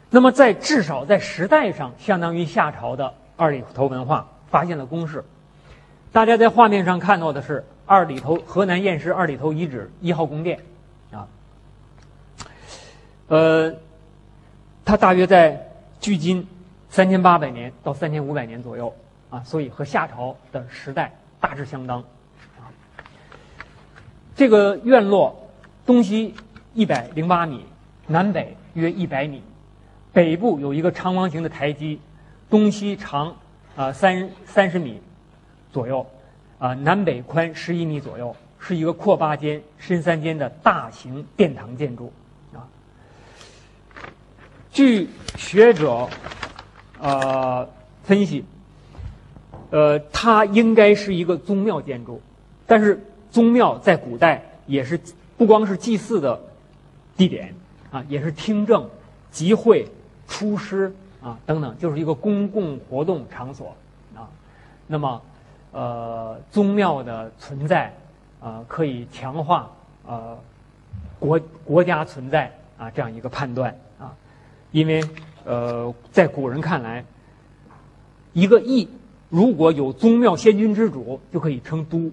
[0.08, 5.22] 那么在至少在时代上，相当于夏朝的二里头文化发现了宫室。
[6.12, 10.58] 大家在画面上看到的是二里头河南偃师二里头遗址一号宫殿。
[13.28, 13.74] 呃，
[14.84, 16.46] 它大约在距今
[16.88, 18.94] 三千八百年到三千五百年左右
[19.28, 22.00] 啊，所以和夏朝的时代大致相当。
[22.58, 22.72] 啊，
[24.34, 25.50] 这个院落
[25.84, 26.34] 东西
[26.72, 27.66] 一百零八米，
[28.06, 29.42] 南北约一百米，
[30.12, 32.00] 北部有一个长方形的台基，
[32.48, 33.36] 东西长
[33.76, 35.02] 啊三三十米
[35.70, 36.06] 左右，
[36.58, 42.10] 啊南北宽十一米左右，是一个阔八间、深三间的大型殿堂建筑。
[44.78, 46.08] 据学者
[47.00, 47.68] 呃
[48.04, 48.44] 分析，
[49.70, 52.22] 呃，它应该是一个宗庙建筑，
[52.64, 55.00] 但是宗庙在古代也是
[55.36, 56.40] 不光是祭祀的
[57.16, 57.52] 地点
[57.90, 58.88] 啊，也是听政、
[59.32, 59.84] 集会、
[60.28, 63.74] 出师啊等等，就是一个公共活动场所
[64.14, 64.30] 啊。
[64.86, 65.20] 那么，
[65.72, 67.92] 呃，宗庙的存在
[68.40, 69.68] 啊，可以强化
[70.06, 70.38] 呃
[71.18, 73.76] 国国家存在啊这样一个判断，
[74.70, 75.02] 因为
[75.44, 77.04] 呃，在古人看来，
[78.32, 78.88] 一个邑
[79.30, 82.10] 如果有宗庙先君之主，就可以称都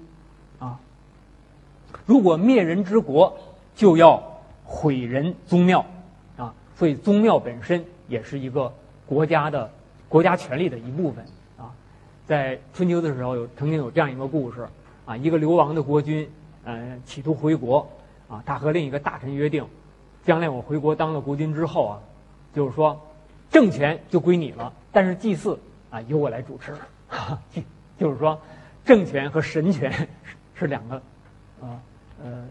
[0.59, 0.79] 啊；
[2.05, 3.37] 如果灭人之国，
[3.75, 4.23] 就要
[4.63, 5.85] 毁人宗庙
[6.37, 6.53] 啊。
[6.77, 8.73] 所以宗庙本身也是一个
[9.05, 9.71] 国家的
[10.07, 11.25] 国家权力的一部分
[11.57, 11.71] 啊。
[12.25, 14.67] 在春秋的时候，有曾经有这样一个故事
[15.05, 16.29] 啊，一个流亡的国君，
[16.63, 17.87] 呃，企图回国
[18.29, 19.65] 啊，他和另一个大臣约定，
[20.23, 21.99] 将来我回国当了国君之后啊，
[22.55, 22.99] 就是说
[23.51, 25.59] 政权就归你了，但是祭祀
[25.91, 26.73] 啊由我来主持。
[27.97, 28.37] 就是说，
[28.83, 30.09] 政权和神权
[30.53, 30.95] 是两个，
[31.61, 31.79] 啊
[32.21, 32.45] 呃，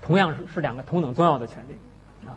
[0.00, 2.32] 同样是是两个同等重要的权利，啊，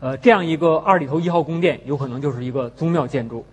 [0.00, 3.46] 呃，这样一个二里头一号宫殿有可能就是一个宗庙建筑，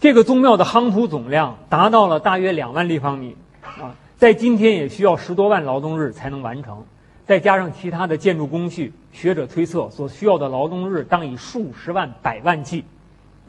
[0.00, 6.84] 这个宗庙的夯土总量达到了大约两万立方米，啊，在今天也需要十多万劳动日才能完成，
[7.26, 12.84] 再加上其他的建筑工序，学者推测所需要的劳动日当以数十万、百万计，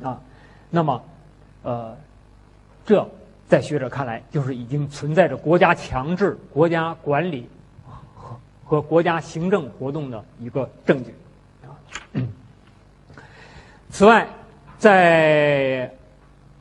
[0.01, 0.19] 啊。
[0.69, 1.03] 那么，
[1.63, 1.95] 呃，
[2.85, 3.07] 这
[3.47, 7.47] 在学者看来，就是已经存在着国家强制、国家管理
[8.15, 11.13] 和和国家行政活动的一个证据。
[11.63, 11.69] 啊，
[13.89, 14.27] 此外，
[14.77, 15.91] 在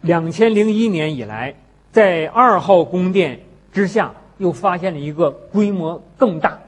[0.03, 1.55] 两千零一年以来，
[1.91, 3.41] 在二号宫殿
[3.73, 6.59] 之下又发现了一个规模更大、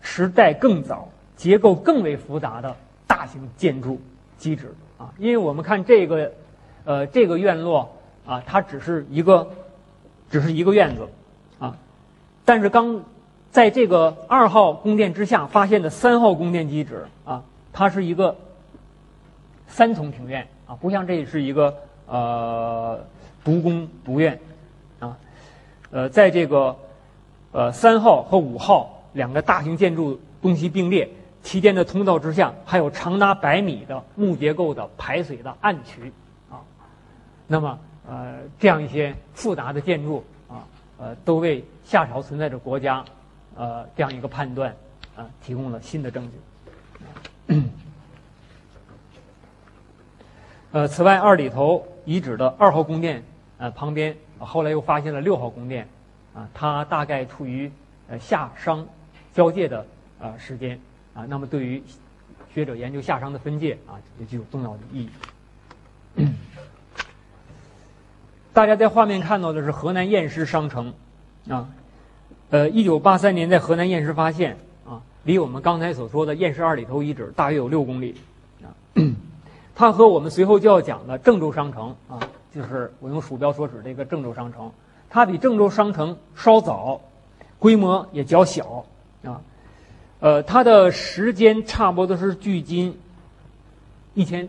[0.00, 2.74] 时代更早、结构更为复杂的
[3.06, 4.00] 大型建筑
[4.36, 4.74] 基址。
[4.96, 6.32] 啊，因为我们看这个。
[6.84, 7.86] 呃，这个院落
[8.26, 9.46] 啊，它只是一个，
[10.30, 11.06] 只是一个院子，
[11.58, 11.76] 啊，
[12.46, 13.02] 但是刚
[13.50, 18.34] 在这个二号宫殿之下发现的三号宫殿基址啊，它是一个
[19.66, 23.04] 三重庭院啊，不像这是一个呃
[23.44, 24.40] 独宫独院
[25.00, 25.18] 啊，
[25.90, 26.74] 呃，在这个
[27.52, 31.08] 呃三号和五号两个大型建筑东西并列，
[31.42, 36.12] 其间的通道之下还有长达百米的木结构的排水的暗渠。
[36.50, 36.60] 啊
[37.46, 40.62] 那么，呃，这样一些复杂的建筑啊，
[40.98, 43.02] 呃，都为夏朝存在着国家，
[43.56, 44.74] 呃，这样一个判断
[45.16, 46.30] 啊，提供了新的证
[47.48, 47.62] 据。
[50.72, 53.22] 呃，此外，二里头遗址的二号宫殿
[53.56, 55.88] 呃旁边，后来又发现了六号宫殿，
[56.34, 57.72] 啊，它大概处于
[58.10, 58.86] 呃夏商
[59.38, 59.86] 交界的
[60.18, 60.80] 呃时间
[61.14, 61.80] 啊，那么对于
[62.52, 65.08] 学者研究夏商的分界啊，也具有重要的意
[66.16, 66.26] 义。
[68.52, 70.92] 大家在画面看到的是河南偃师商城，
[71.48, 71.68] 啊，
[72.50, 78.16] 呃，一九八三年在河南偃师发现，啊，离我们刚才所说的偃师二里头遗址大约有六公里，
[78.64, 78.74] 啊，
[79.76, 82.18] 它和我们随后就要讲的郑州商城，啊，
[82.52, 84.72] 就是我用鼠标所指这个郑州商城，
[85.08, 87.00] 它比郑州商城稍早，
[87.60, 88.84] 规模也较小，
[89.24, 89.40] 啊，
[90.20, 92.98] 呃，它的时间差不多是距今
[94.14, 94.48] 一千，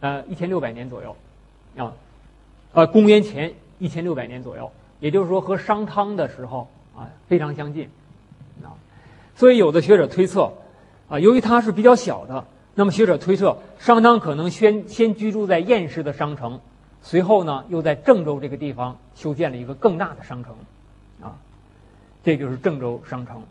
[0.00, 1.16] 呃，一千六百年左右，
[1.76, 1.92] 啊。
[2.72, 4.70] 呃，公元前一千六百年左右，
[5.00, 7.88] 也就是说和商汤的时候啊非常相近，
[8.62, 8.78] 啊，
[9.34, 10.52] 所以有的学者推测，
[11.08, 12.44] 啊，由于它是比较小的，
[12.76, 16.60] 那么学者推测商汤可能先先居住在燕市的商城，
[17.02, 20.54] 随后呢又在郑州这个地方修建了一个更大的商城，
[21.20, 21.34] 啊，
[22.22, 23.42] 这就是郑州商城，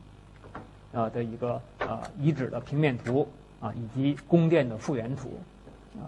[0.93, 3.27] 啊的一个呃遗址的平面图
[3.59, 5.39] 啊以及宫殿的复原图，
[5.95, 6.07] 啊，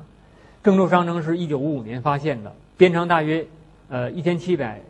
[0.63, 2.53] 郑州商城是一九五五年发现的。
[2.77, 3.45] 边长大约，
[3.89, 4.81] 呃，一千七百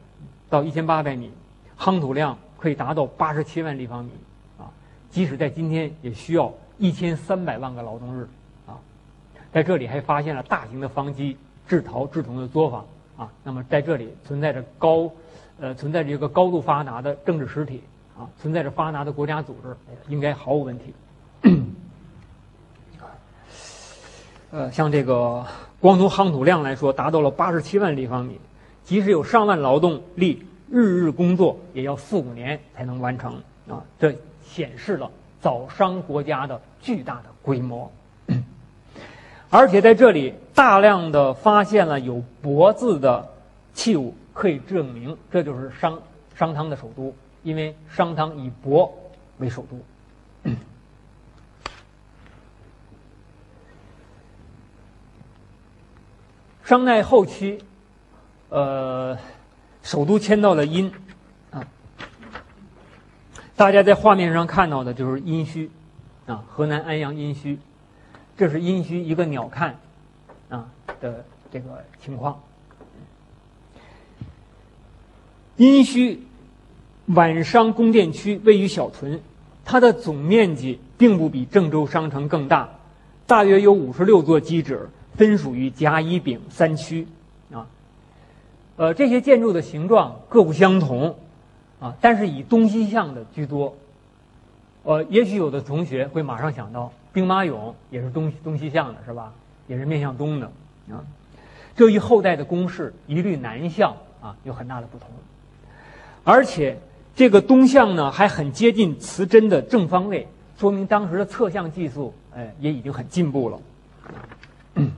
[0.49, 1.29] 到一千八百米，
[1.77, 4.11] 夯土量可以达到八十七万立方米，
[4.57, 4.71] 啊，
[5.09, 8.29] 即使在今天也需要一千三百万个劳动日，
[8.65, 8.79] 啊，
[9.51, 11.35] 在这里还发现了大型的方基
[11.67, 12.85] 制陶制铜的作坊，
[13.17, 15.11] 啊，那么在这里存在着高，
[15.59, 17.83] 呃，存在着一个高度发达的政治实体，
[18.39, 19.75] 存在着发达的国家组织，
[20.07, 20.93] 应该毫无问题。
[24.51, 25.45] 呃，像这个
[25.79, 28.37] 光从夯土量来说，达到了八十七万立方米，
[28.83, 33.33] 即使有上万劳动力日日工作，也要四五年才能完成
[33.69, 33.81] 啊！
[33.97, 34.13] 这
[34.43, 35.09] 显示了
[35.39, 37.89] 早商国家的巨大的规模，
[39.49, 43.25] 而且在这里大量的发现了有“亳”字的
[43.73, 45.97] 器物，可以证明这就是商
[46.35, 47.13] 商汤的首都，
[47.43, 48.91] 因为商汤以亳
[49.39, 49.79] 为首都。
[56.63, 57.61] 商代后期，
[58.49, 59.17] 呃，
[59.83, 60.93] 首都迁到了殷，
[61.51, 61.67] 啊，
[63.55, 65.69] 大家在画面上看到的就是殷墟，
[66.27, 67.57] 啊，河南安阳殷墟，
[68.37, 69.73] 这是殷墟一个鸟瞰，
[70.47, 70.71] 啊
[71.01, 72.41] 的这个情况。
[75.57, 76.19] 殷墟
[77.07, 79.19] 皖商宫殿区位于小屯，
[79.65, 82.69] 它的总面积并不比郑州商城更大，
[83.27, 84.89] 大约有五十六座基址。
[85.13, 87.05] 分属于甲、乙、丙三区，
[87.51, 87.67] 啊，
[88.77, 91.17] 呃，这些建筑的形状各不相同，
[91.81, 93.75] 啊，但是以东西向的居多。
[94.83, 99.33] 呃，也许有的同学会马上想到，兵马俑也是东东西向的，是吧？
[99.67, 100.49] 也是面向东的，
[100.89, 101.03] 啊，
[101.75, 105.09] 这与后代的宫室一律南向啊有很大的不同。
[106.23, 106.79] 而且
[107.15, 113.59] 这个东向呢，还很接近磁针的正方位，说明当时的测向技术，哎，也已经很进步了。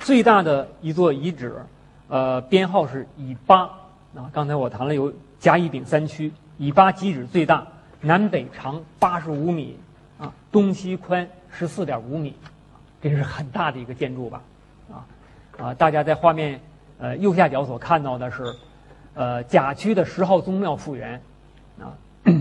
[0.00, 1.56] 最大的一座遗址，
[2.08, 3.62] 呃，编号是乙八
[4.14, 4.28] 啊。
[4.32, 7.66] 刚才我谈了有甲、乙、丙三区，乙八基址最大，
[8.00, 9.78] 南北长八十五米，
[10.18, 12.34] 啊，东西宽十四点五米，
[13.00, 14.42] 这是很大的一个建筑吧，
[14.90, 15.06] 啊
[15.58, 15.74] 啊！
[15.74, 16.60] 大家在画面
[16.98, 18.44] 呃右下角所看到的是，
[19.14, 21.20] 呃，甲区的十号宗庙复原，
[21.78, 21.92] 啊，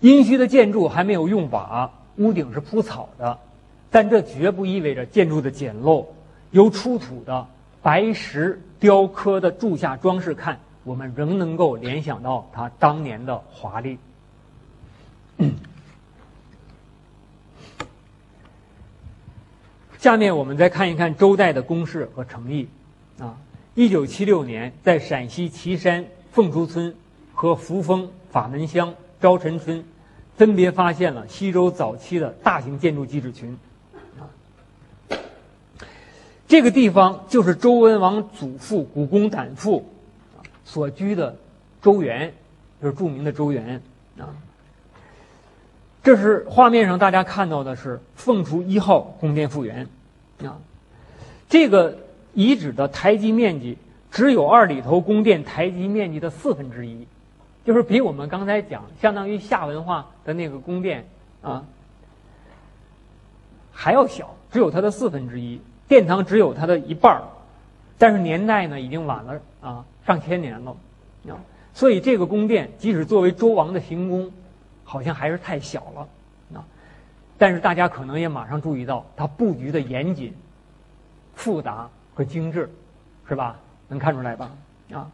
[0.00, 3.38] 殷墟的建筑还没有用瓦，屋顶是铺草的。
[3.90, 6.06] 但这绝不意味着建筑的简陋。
[6.50, 7.46] 由出土的
[7.82, 13.98] 白石雕刻的柱下装饰看，我们仍能够联想到它当年的华丽。
[19.98, 22.68] 下面我们再看一看周代的宫室和城邑。
[23.18, 23.36] 啊，
[23.74, 26.94] 一九七六年，在陕西岐山凤雏村
[27.32, 29.82] 和扶风法门乡招陈村，
[30.36, 33.56] 分别发现了西周早期的大型建筑基址群。
[36.46, 39.90] 这个地方就是周文王祖父古公胆父
[40.66, 41.36] 所居的
[41.80, 42.34] 周原，
[42.82, 43.80] 就是著名的周原
[44.18, 44.36] 啊。
[46.02, 49.88] 这是画面上大家看到的是凤雏一号宫殿复原
[50.44, 50.60] 啊。
[51.48, 51.96] 这个
[52.34, 53.76] 遗址的台基面积
[54.10, 57.06] 只有二里头宫殿台基面积的四分之一，
[57.64, 61.06] 就是比我们刚才讲相当于夏文化的那个宫殿
[61.42, 61.64] 啊
[63.72, 65.60] 还要小，只有它的四分之一。
[65.88, 67.22] 殿堂只有它的一半儿，
[67.98, 70.74] 但是年代呢已经晚了啊上千年了
[71.28, 71.36] 啊，
[71.74, 74.32] 所以这个宫殿即使作为周王的行宫，
[74.84, 76.08] 好像还是太小了
[76.58, 76.64] 啊。
[77.36, 80.34] 但是大家可能也马上注意到它布局的严谨、
[81.34, 82.70] 复杂和精致，
[83.28, 83.58] 是吧？
[83.88, 84.50] 能看出来吧？
[84.92, 85.10] 啊，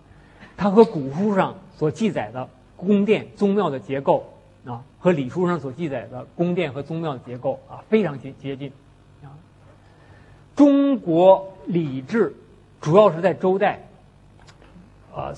[0.57, 4.25] 它和古书上所记载的宫殿宗庙的结构
[4.65, 8.73] 啊，和礼书上所记载的宫殿和宗庙的结构啊非常接接近。
[9.23, 9.31] 啊
[10.55, 12.35] 中国礼制
[12.81, 13.81] 主要是在周代，
[15.15, 15.33] 呃，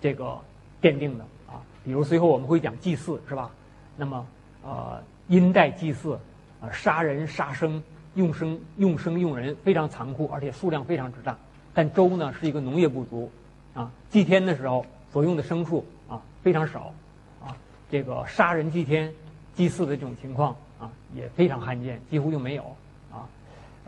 [0.00, 0.36] 这个
[0.82, 1.62] 奠定的啊。
[1.84, 3.50] 比如随后我们会讲祭祀，是吧？
[3.96, 4.26] 那么，
[4.64, 6.18] 呃，殷代祭祀，
[6.60, 7.80] 啊，杀人杀生，
[8.16, 11.38] 用生用生用人，非常残酷，而且数量非常之大。
[11.72, 13.30] 但周呢是一个农业部族，
[13.72, 16.92] 啊，祭天的时候所用的牲畜啊非常少，
[17.40, 17.56] 啊，
[17.88, 19.12] 这个杀人祭天、
[19.54, 22.64] 祭祀的这种情况啊也非常罕见，几乎就没有。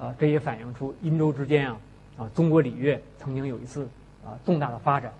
[0.00, 1.76] 啊，这也反映出殷周之间啊，
[2.18, 3.82] 啊，中国礼乐曾经有一次
[4.24, 5.12] 啊重大的发展。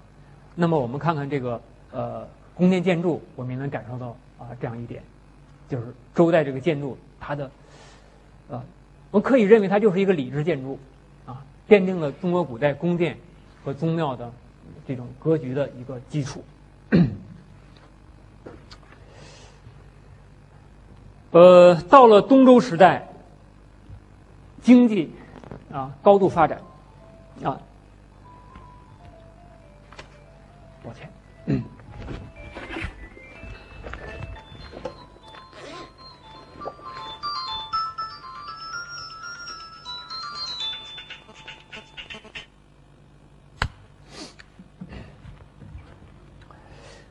[0.55, 5.03] 那么我们看看这个呃宫殿建筑，我们也能感受到啊这样一点，
[5.69, 7.51] 就是周代这个建筑它的，
[8.49, 8.63] 呃，
[9.11, 10.79] 我们可以认为它就是一个礼制建筑，
[11.27, 13.17] 啊，奠定了中国古代宫殿
[13.65, 14.33] 和宗庙的
[14.87, 16.45] 这种格局的一个基础。
[21.31, 23.05] 呃，到了东周时代。
[24.61, 25.11] 经济
[25.73, 26.61] 啊高度发展
[27.43, 27.59] 啊，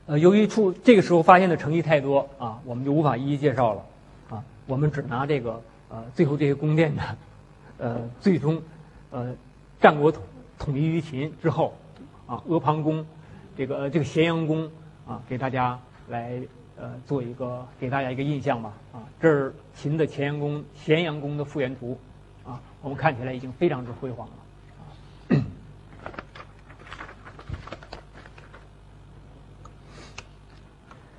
[0.07, 3.85] 呃，由于出这个时候发现的成绩太多啊，我们就无法一一介绍了
[4.29, 7.03] 啊，我们只拿这个呃最后这些宫殿的。
[7.79, 8.59] 呃，最终，
[9.11, 9.35] 呃，
[9.79, 10.23] 战国统
[10.57, 11.75] 统一于秦之后，
[12.25, 13.05] 啊，阿房宫，
[13.55, 14.71] 这个这个咸阳宫，
[15.05, 15.79] 啊，给大家
[16.09, 16.41] 来
[16.75, 21.99] 呃做一个给大家一个印象吧，啊，这是秦的乾阳宫咸阳宫的复原图，
[22.43, 24.33] 啊，我们看起来已经非常之辉煌了，
[24.79, 24.81] 啊，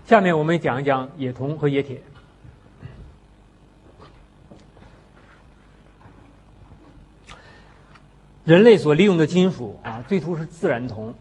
[0.09, 2.01] 下面我们讲一讲冶铜和冶铁。
[8.43, 11.13] 人类所利用的金属啊，最初是自然铜，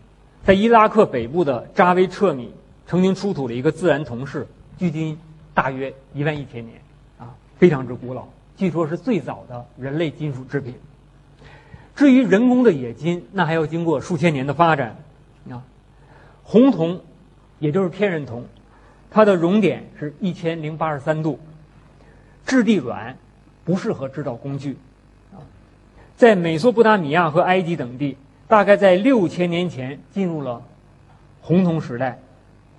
[0.46, 2.54] 在伊拉克北部的扎维彻米
[2.86, 5.20] 曾经出土了一个自然铜饰，距今
[5.54, 6.80] 大约一万一千年，
[7.20, 10.74] 啊，非常之古老，据说是最早的人类金属制品。
[11.94, 14.96] 至于人工的冶金，那还要经过数千年的发展，
[15.50, 15.62] 啊，
[16.44, 17.02] 红铜，
[17.60, 18.46] 也就是天然铜，
[19.10, 21.40] 它的熔点是一千零八十三度，
[22.46, 23.18] 质地软，
[23.64, 24.78] 不适合制造工具。
[26.16, 30.62] 在美索不达米亚和埃及等地，大概在六千年前进入了
[31.42, 32.20] 红铜时代，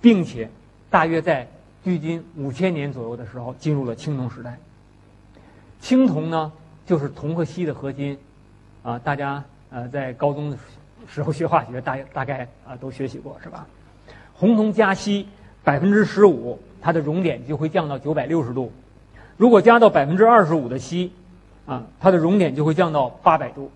[0.01, 0.49] 并且
[0.89, 1.47] 大约在
[1.83, 4.57] 距今五千年左右的时候进入了青铜时代。
[5.79, 6.51] 青铜呢，
[6.85, 8.17] 就是铜和锡的合金，
[8.83, 10.57] 啊，大家呃在高中的
[11.07, 13.65] 时候学化学，大大概啊都学习过是吧？
[14.33, 15.25] 红铜加锡
[15.63, 18.71] 百分之十五，它的熔点就会降到九百六十度；
[19.37, 21.11] 如果加到百分之二十五的锡。
[21.65, 23.69] 啊，它的熔点就会降到八百度，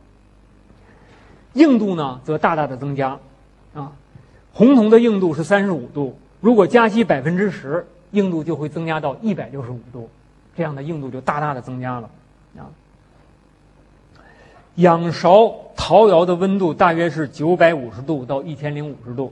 [1.53, 3.19] 硬度呢则大大的增加，
[3.75, 3.91] 啊，
[4.51, 10.09] 红铜的硬度是三十五度，如果加锡百分之十，硬度就会增加到一百六十五度，
[10.57, 12.09] 这样的硬度就大大的增加了，
[12.57, 12.65] 啊，
[14.73, 19.31] 仰韶陶窑的温度大约是九百五十度到一千零五十度，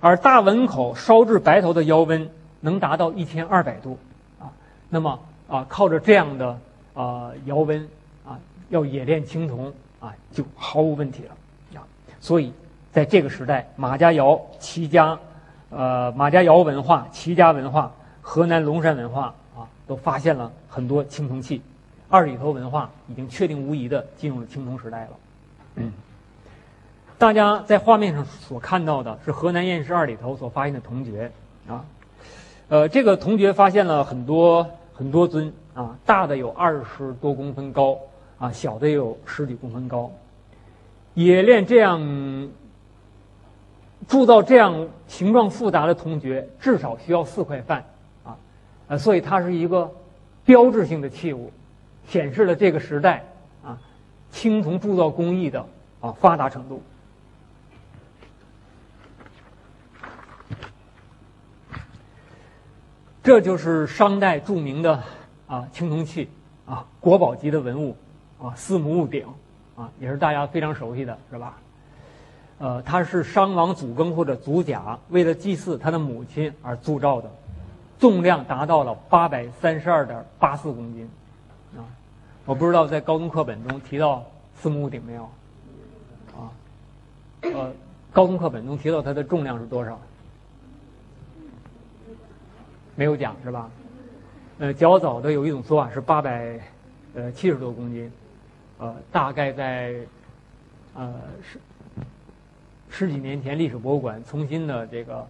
[0.00, 2.28] 而大汶口烧制白陶的窑温
[2.60, 3.98] 能达到一千二百度，
[4.38, 4.50] 啊，
[4.88, 6.58] 那么啊，靠着这样的。
[6.92, 7.88] 啊，窑温
[8.26, 8.36] 啊，
[8.68, 11.86] 要冶炼青铜啊，就毫无问题了啊。
[12.20, 12.52] 所以，
[12.92, 15.16] 在这个时代，马家窑、齐家，
[15.70, 21.62] 呃，马家窑文化、齐家文化、河南龙山文化啊，都发现了很多青铜器。
[22.08, 25.10] 二里头文化已经确定无疑的进入了青铜时代了。
[25.76, 25.92] 嗯，
[27.20, 31.30] 大家在画面上所看到的是河南偃师二里头所发现的铜爵
[31.68, 31.84] 啊，
[32.68, 35.52] 呃，这个铜爵发现了很多很多尊。
[35.72, 37.96] 啊，大的有二十多公分高，
[38.38, 40.10] 啊，小的有十几公分高。
[41.14, 42.50] 冶炼这样
[44.08, 47.84] 铸造这样形状复杂的铜爵，至少需要四块饭，
[48.24, 48.36] 啊，
[48.88, 49.90] 呃，所以它是一个
[50.44, 51.52] 标志性的器物，
[52.08, 53.24] 显示了这个时代
[53.64, 53.78] 啊
[54.30, 55.64] 青铜铸造工艺的
[56.00, 56.82] 啊发达程度。
[63.30, 65.00] 这就是商代著名的。
[65.46, 66.28] 啊，青铜器，
[66.66, 67.96] 啊，国宝级的文物，
[68.42, 69.24] 啊，四目鼎，
[69.76, 71.56] 啊，也是大家非常熟悉的，是吧？
[72.58, 77.30] 呃，它是商王祖庚或者祖甲为了祭祀他的母亲而铸造的，
[78.00, 81.08] 重量达到了八百三十二点八四公斤，
[81.76, 81.86] 啊，
[82.46, 84.24] 我不知道在高中课本中提到
[84.56, 85.22] 四目鼎没有？
[86.36, 86.50] 啊，
[87.42, 87.72] 呃，
[88.12, 89.96] 高中课本中提到它的重量是多少？
[93.00, 93.70] 没有讲是吧？
[94.58, 96.60] 呃，较早的有一种说法是八百，
[97.14, 98.12] 呃，七十多公斤，
[98.76, 99.94] 呃，大概在，
[100.94, 101.58] 呃，十
[102.90, 105.26] 十几年前，历史博物馆重新的这个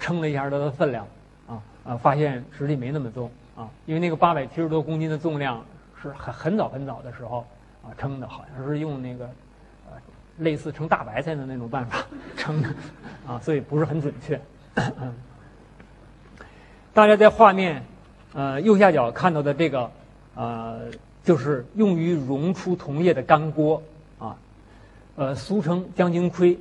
[0.00, 1.06] 称了一下它的分量，
[1.46, 5.64] 啊啊，发现实际没那么重啊，因为那个八百七十多公斤的重量
[6.02, 7.46] 是很很早很早的时候
[7.84, 9.24] 啊称的，好像是用那个
[9.86, 9.92] 呃
[10.38, 12.04] 类似称大白菜的那种办法
[12.36, 12.68] 称的，
[13.24, 14.40] 啊，所以不是很准确。
[16.94, 17.84] 大家在画面。
[18.36, 19.88] 呃，右下角看到的这个，
[20.34, 20.80] 呃，
[21.22, 23.80] 就是用于熔出铜液的干锅，
[24.18, 24.36] 啊，
[25.14, 26.58] 呃，俗称将军盔。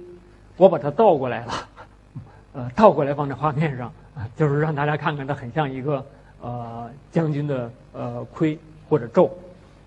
[0.56, 1.54] 我把它倒过来了，
[2.54, 3.92] 呃，倒过来放在画面上，
[4.36, 6.06] 就是让大家看看它很像一个
[6.42, 9.32] 呃将军的呃盔或者胄，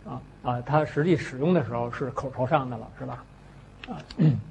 [0.05, 3.25] 啊啊，它实际使用的时候是口朝上的了，是吧？
[3.87, 3.95] 啊，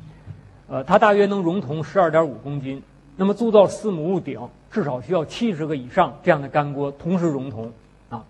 [0.72, 2.82] 呃，它大约能熔铜十二点五公斤。
[3.18, 4.40] 那么铸造四母戊鼎
[4.72, 7.72] 至少需要七十个以上这样的干锅同时熔铜，
[8.10, 8.26] 啊，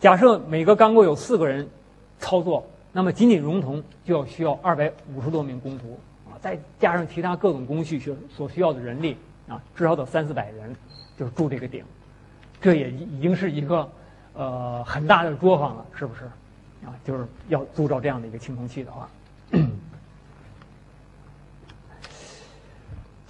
[0.00, 1.68] 假设每个干锅有四个人
[2.18, 9.16] 操作，那么仅仅熔铜就要需要二百五十多名工徒，啊，再加上其他各种工序需所需要的人力，
[9.48, 10.74] 啊，至少得三四百人，
[11.18, 11.84] 就是铸这个鼎，
[12.60, 13.86] 这也已经是一个
[14.32, 16.24] 呃很大的作坊了，是不是？
[16.86, 19.08] 啊，就是要铸造这样的一个青铜器的话。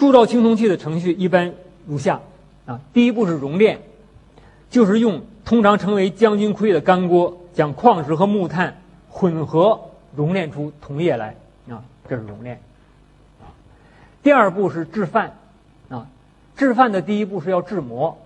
[0.03, 1.55] 铸造青铜器的程序一般
[1.87, 2.21] 如下：
[2.67, 3.79] 啊，第一步是熔炼，
[4.69, 8.77] 就是用通常称为将军盔的干锅，将矿石和木炭
[9.09, 9.81] 混合
[10.17, 11.37] 熔炼出铜液来。
[11.71, 12.61] 啊，这是熔炼。
[14.25, 15.37] 第二步是制范，
[15.89, 16.09] 啊，
[16.57, 18.19] 制范的第一步是要制模，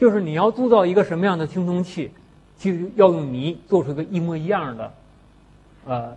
[0.00, 2.10] 就是你要铸造一个什么样的青铜器，
[2.58, 4.92] 就要用泥做出一个一模一样的，
[5.86, 6.16] 呃，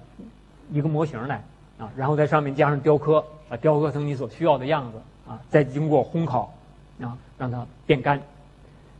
[0.74, 1.46] 一个模型来，
[1.78, 3.24] 啊，然后在上面加上雕刻。
[3.50, 6.54] 啊，雕刻成你所需要的样子啊，再经过烘烤，
[7.02, 8.22] 啊，让它变干，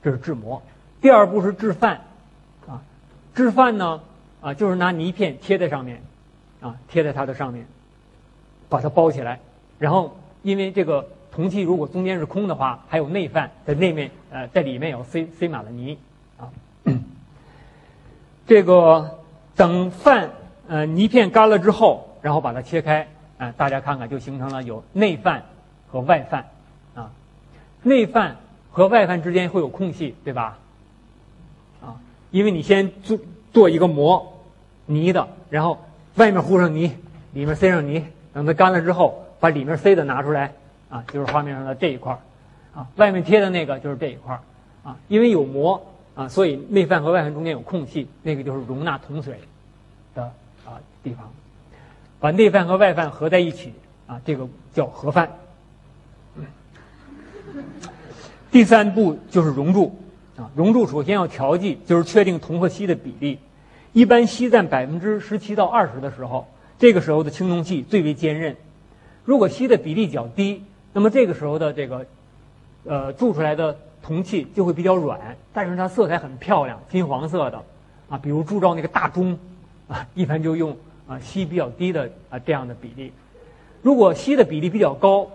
[0.02, 0.62] 这是制模。
[1.02, 2.00] 第二步是制范，
[2.66, 2.82] 啊，
[3.36, 4.00] 制范呢，
[4.40, 6.02] 啊，就是拿泥片贴在上面，
[6.62, 7.68] 啊贴在它的上面，
[8.70, 9.42] 把它包起来。
[9.80, 15.98] 然后因为这个铜器如果中间是空的话，还有内范在内面，呃，在里面有塞塞满了泥
[16.40, 16.48] 啊。
[18.48, 19.20] 这个
[19.58, 20.30] 等饭
[20.70, 23.08] 呃泥片干了之后，然后把它切开，
[23.38, 25.46] 啊，大家看看就形成了有内范
[25.90, 26.46] 和外范，
[26.94, 27.10] 啊，
[27.84, 28.36] 内范
[28.70, 30.58] 和外范之间会有空隙，对吧？
[31.82, 31.96] 啊，
[32.32, 33.18] 因为你先做
[33.54, 34.34] 做一个模，
[34.88, 35.80] 泥的，然后
[36.16, 36.92] 外面糊上泥，
[37.32, 38.04] 里面塞上泥，
[38.34, 40.52] 等它干了之后，把里面塞的拿出来，
[40.90, 42.20] 啊，就是画面上的这一块，
[42.76, 44.38] 啊，外面贴的那个就是这一块，
[44.84, 45.82] 啊，因为有膜。
[46.18, 49.40] 啊，所以内范和外范中间有空隙，那个就是容纳铜水
[50.16, 50.24] 的
[50.66, 51.32] 啊地方。
[52.20, 53.74] 把内饭和外饭合在一起
[54.08, 55.32] 啊，这个叫合饭。
[58.52, 59.98] 第三步就是熔铸
[60.38, 63.40] 啊，熔铸首先要调剂，就是确定铜和锡的比例。
[63.94, 66.48] 一般锡占百分之十七到二十的时候，
[66.80, 68.56] 这个时候的青铜器最为坚韧。
[69.26, 70.64] 如果锡的比例较低，
[70.94, 72.06] 那么这个时候的这个
[72.86, 73.78] 呃铸出来的。
[74.04, 75.20] 铜器就会比较软，
[75.52, 77.62] 但是它色彩很漂亮，金黄色的，
[78.08, 79.38] 啊，比如铸造那个大钟，
[79.90, 80.78] 啊，一般就用
[81.08, 83.12] 啊锡比较低的啊这样的比例。
[83.82, 85.30] 如果锡的比例比较高，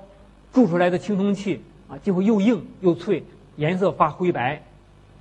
[0.52, 3.22] 铸出来的青铜器啊就会又硬又脆，
[3.56, 4.62] 颜色发灰白，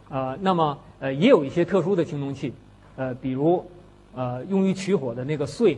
[0.10, 2.54] 呃，那么呃也有一些特殊的青铜器，
[2.96, 3.66] 呃，比如
[4.14, 5.78] 呃用于取火的那个穗，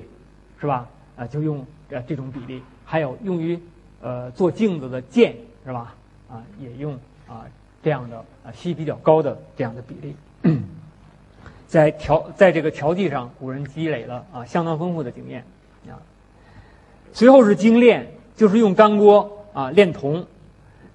[0.59, 0.89] 是吧？
[1.15, 3.59] 啊，就用呃这种比例，还有用于
[4.01, 5.95] 呃做镜子的剑，是吧？
[6.29, 6.93] 啊，也用
[7.27, 7.45] 啊。
[7.83, 10.15] 这样的啊，锡比较高的这样的比例，
[11.73, 15.43] 在调在这个调剂上，古人积累了啊相当丰富的经验
[15.87, 15.97] 啊。
[17.13, 20.23] 随后是精炼，就是用干锅啊炼铜，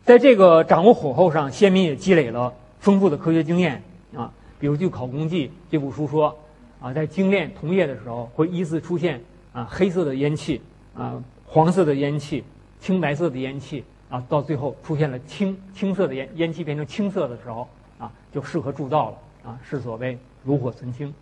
[0.05, 3.83] 在这个掌握火候上，先民也积累了丰富的科学经验
[4.15, 4.33] 啊。
[4.61, 6.39] 比如《就考工记》这部书说
[6.81, 9.21] 啊，在精炼铜液的时候，会依次出现
[9.53, 10.63] 啊黑色的烟气
[10.95, 12.45] 啊、黄色的烟气、
[12.79, 13.83] 青白色的烟气。
[14.09, 17.67] 啊，到最后出现了青青色的烟烟气变成青色的时候，
[17.99, 21.15] 啊，就适合铸造了啊，是所谓炉火纯青。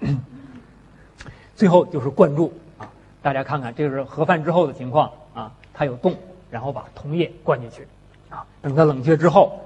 [1.54, 2.90] 最后就是灌注啊，
[3.22, 6.14] 大家看看这是盒饭之后的情况啊，它有洞，
[6.50, 7.86] 然后把铜液灌进去，
[8.28, 9.60] 啊，等它冷却之后，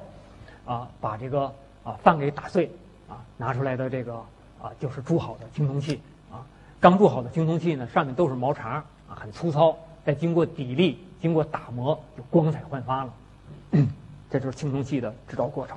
[0.64, 2.70] 啊，把这个啊饭给打碎，
[3.08, 4.14] 啊，拿出来的这个
[4.60, 6.46] 啊就是铸好的青铜器啊，
[6.80, 10.96] 刚铸好的青铜器呢，上面都是毛茬啊，很粗糙，再经过砥砺。
[11.20, 13.12] 经过打磨，就光彩焕发了。
[14.30, 15.76] 这就是青铜器的制造过程。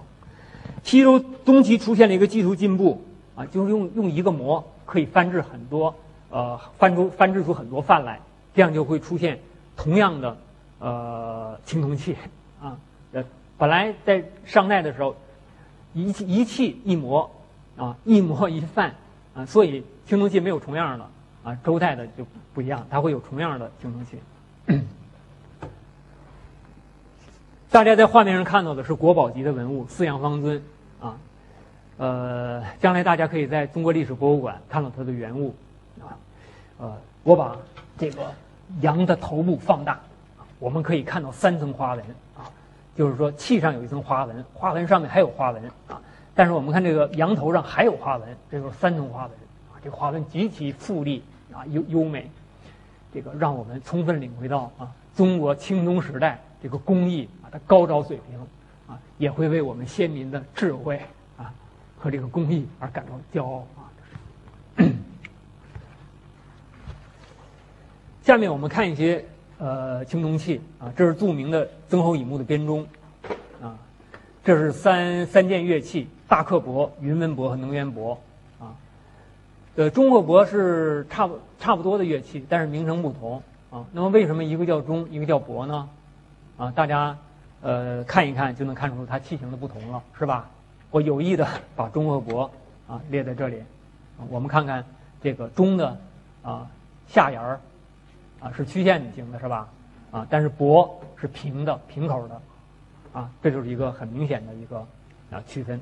[0.83, 3.03] 西周中期出现了一个技术进步
[3.35, 5.93] 啊，就是用用一个模可以翻制很多，
[6.29, 8.19] 呃，翻出翻制出很多饭来，
[8.53, 9.39] 这样就会出现
[9.75, 10.37] 同样的
[10.79, 12.15] 呃青铜器
[12.61, 12.77] 啊。
[13.11, 13.23] 呃，
[13.57, 15.15] 本来在商代的时候，
[15.93, 17.29] 一一器一模
[17.77, 18.93] 啊，一模一范
[19.33, 21.05] 啊，所以青铜器没有重样的
[21.43, 21.57] 啊。
[21.63, 24.19] 周代的就不一样，它会有重样的青铜器。
[27.71, 30.61] 大家在画面上看到的是国宝级的文物四羊方尊，
[31.01, 31.17] 啊，
[31.97, 35.53] 呃，将来大家可以在中国历史博物馆看到它的原物，
[35.99, 36.17] 啊，
[36.79, 37.55] 呃，我把
[37.97, 38.31] 这个
[38.81, 39.99] 羊的头部放大，
[40.59, 42.03] 我们可以看到三层花纹，
[42.37, 42.49] 啊，
[42.95, 46.01] 就是说器上有一层花纹，花纹上面还有花纹，啊，
[46.33, 49.31] 但是我们看这个羊头上还有花纹，这就是三层花纹，
[49.71, 52.29] 啊，这花纹极其富丽，啊，优优美，
[53.13, 57.53] 这个让我们充分领会到啊，中国青铜时代这个工艺啊。
[57.53, 58.39] 的高招水平，
[58.87, 60.99] 啊，也会为我们先民的智慧
[62.03, 63.87] 和这个工艺而感到骄傲啊。
[68.21, 69.23] 下面我们看一些
[69.57, 72.85] 呃青铜器啊，这是著名的曾侯乙墓的编钟
[73.61, 73.79] 啊，
[74.43, 78.17] 这是三三件乐器：大克帛、云纹帛和能源帛
[78.59, 78.75] 啊。
[79.77, 83.41] 呃，钟和帛是差不差不多的乐器，但是名称不同
[83.71, 83.85] 啊。
[83.93, 85.87] 那么为什么一个叫钟，一个叫帛呢？
[86.57, 87.17] 啊，大家。
[87.65, 90.49] 呃，看一看就能看出它器型的不同了，是吧？
[90.93, 92.47] 我有意的把中和帛
[92.87, 93.63] 啊列在这里，
[94.29, 94.85] 我们看看
[95.23, 95.97] 这个中的
[96.43, 96.69] 啊
[97.07, 97.59] 下沿儿
[98.39, 99.67] 啊是曲线型的，是吧？
[100.11, 100.87] 啊，但是帛
[101.19, 102.41] 是平的，平口的，
[103.11, 104.85] 啊，这就是一个很明显的一个
[105.31, 105.81] 啊区分。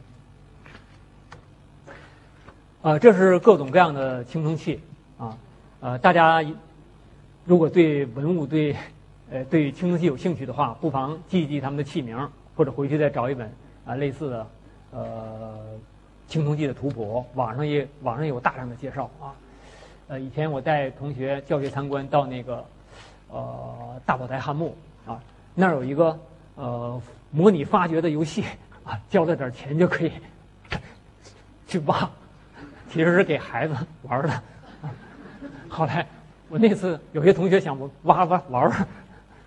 [2.81, 4.79] 啊，这是各种各样的青铜器
[5.17, 5.37] 啊，
[5.81, 6.41] 呃，大家
[7.43, 8.77] 如果对文物对。
[9.29, 12.17] 呃，对青铜器有兴趣的话，不妨记一记他们的器名，
[12.53, 13.49] 或者回去再找一本
[13.85, 14.45] 啊类似的
[14.91, 15.57] 呃
[16.27, 19.35] 青铜器的图谱，网上也网上有大量的介绍啊。
[20.07, 22.65] 呃，以前我带同学教学参观到那个
[23.29, 24.75] 呃大宝台汉墓
[25.05, 25.21] 啊，
[25.55, 26.19] 那儿有一个
[26.55, 28.43] 呃模拟发掘的游戏
[28.83, 30.11] 啊，交了点钱就可以
[31.67, 32.09] 去挖，
[32.89, 34.41] 其实是给孩子玩的。
[35.69, 36.05] 后来
[36.49, 38.85] 我那次有些同学想挖挖玩儿，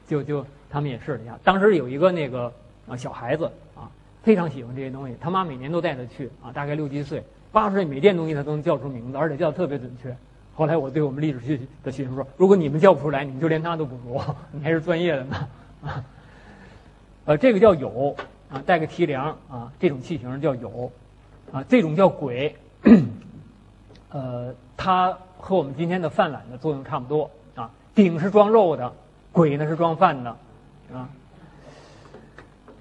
[0.08, 1.38] 就就他们也试了一下。
[1.44, 2.50] 当时有一个那个
[2.88, 3.44] 啊小孩子
[3.76, 3.90] 啊，
[4.24, 7.22] 非常喜欢这些东西，他妈每年都带他去啊，大概六七岁，
[7.52, 10.16] 八十岁每件东西他都能叫出名字，而且叫的特别准确。
[10.56, 14.20] 后来我对我们历史系的学生说：“如果你们叫不出来，你们就连他都不如，
[14.52, 15.48] 你还是专业的呢。”
[15.84, 16.04] 啊，
[17.26, 18.16] 呃，这个叫有
[18.50, 20.90] 啊，带个提梁啊，这种器型叫有
[21.52, 22.56] 啊，这种叫鬼，
[24.10, 27.70] 呃，它和我们今天的饭碗的作用差不多啊。
[27.94, 28.92] 鼎是装肉的，
[29.32, 30.30] 鬼呢是装饭的
[30.92, 31.08] 啊。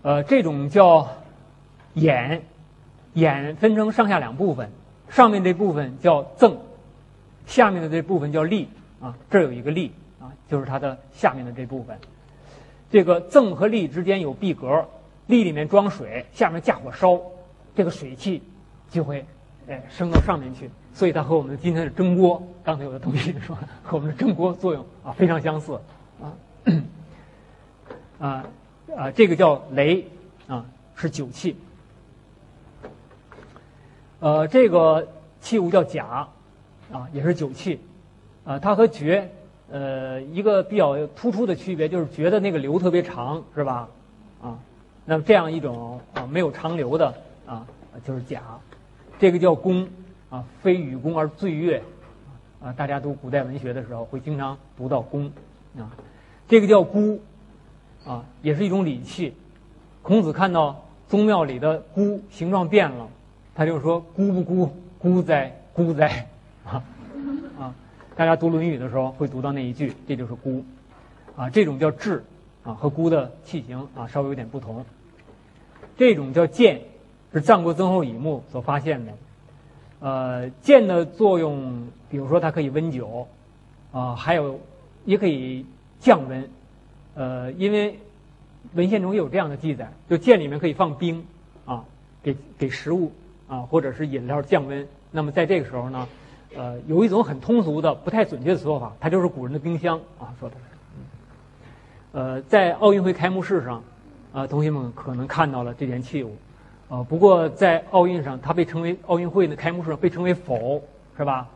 [0.03, 1.07] 呃，这种叫
[1.95, 2.41] 眼，
[3.13, 4.69] 眼分成上下两部分，
[5.09, 6.57] 上面这部分叫赠。
[7.45, 8.69] 下面的这部分叫立
[9.01, 11.97] 啊，这有一个立啊，就是它的下面的这部分。
[12.89, 14.87] 这个赠和立之间有壁格，
[15.27, 17.19] 立里面装水，下面架火烧，
[17.75, 18.41] 这个水汽
[18.89, 19.25] 就会
[19.67, 25.77] 哎升到上面去，所以它和我们今天的蒸锅，刚才有的同学说和我们的蒸锅作用啊非常相似
[26.21, 26.33] 啊
[28.19, 28.45] 啊
[28.95, 30.07] 啊，这个叫雷
[30.47, 30.65] 啊，
[30.95, 31.57] 是酒器。
[34.23, 35.05] 呃，这个
[35.41, 36.25] 器物叫甲。
[36.91, 37.79] 啊，也是酒器，
[38.45, 39.27] 啊，它和爵，
[39.71, 43.89] 呃，一个比较突出的区别就是爵的那个流特别长，是吧？
[44.43, 44.59] 啊，
[45.03, 47.11] 那么这样一种啊没有长流的
[47.47, 47.65] 啊，
[48.05, 48.43] 就是甲，
[49.17, 49.87] 这个叫弓，
[50.29, 51.81] 啊，非与弓而醉月，
[52.61, 55.25] 啊，大家读古代文学的时候会经常读到弓，
[55.79, 55.89] 啊，
[56.47, 57.19] 这个叫孤，
[58.05, 59.33] 啊，也是一种礼器。
[60.03, 63.07] 孔子看到宗庙里的孤形状变了，
[63.55, 64.69] 他就说：“孤不孤？
[64.99, 66.27] 孤哉，孤哉！”
[66.65, 66.83] 啊，
[67.59, 67.75] 啊，
[68.15, 70.63] 大家读《论语》的时候会读到那一句，这就是孤，
[71.35, 72.21] 啊，这种叫雉，
[72.63, 74.83] 啊，和孤的器型啊稍微有点不同。
[75.97, 76.81] 这种叫剑，
[77.31, 79.13] 是战国曾侯乙墓所发现的。
[79.99, 83.27] 呃，剑的作用，比如说它可以温酒，
[83.91, 84.59] 啊，还有
[85.05, 85.65] 也可以
[85.99, 86.49] 降温。
[87.13, 87.99] 呃，因为
[88.73, 91.23] 文献中有这样的记载，就剑里面可以放冰，
[91.65, 91.85] 啊，
[92.23, 93.11] 给给食物
[93.53, 94.87] 啊或者是饮料降温。
[95.11, 96.07] 那么在这个时候呢？
[96.55, 100.55] 呃，有一种很通俗的、不太准确的说法，它就是古人的冰箱啊，说的。
[102.11, 103.83] 呃，在奥运会开幕式上，
[104.31, 106.35] 啊，同学们可能看到了这件器物，
[106.89, 110.79] 啊，不过在奥运上，它被称为奥运会的开幕式被称为否，
[111.17, 111.49] 是吧？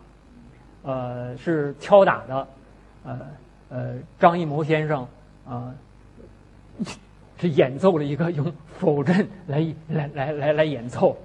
[0.81, 2.47] 呃，是敲打的，
[3.03, 3.19] 呃
[3.69, 5.07] 呃，张艺谋先生
[5.47, 5.71] 啊，
[7.39, 11.15] 是演奏了一个用否阵来来来来来演奏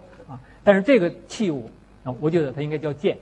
[0.64, 1.70] 但是这个器物
[2.04, 3.18] 啊，我觉得它应该叫剑。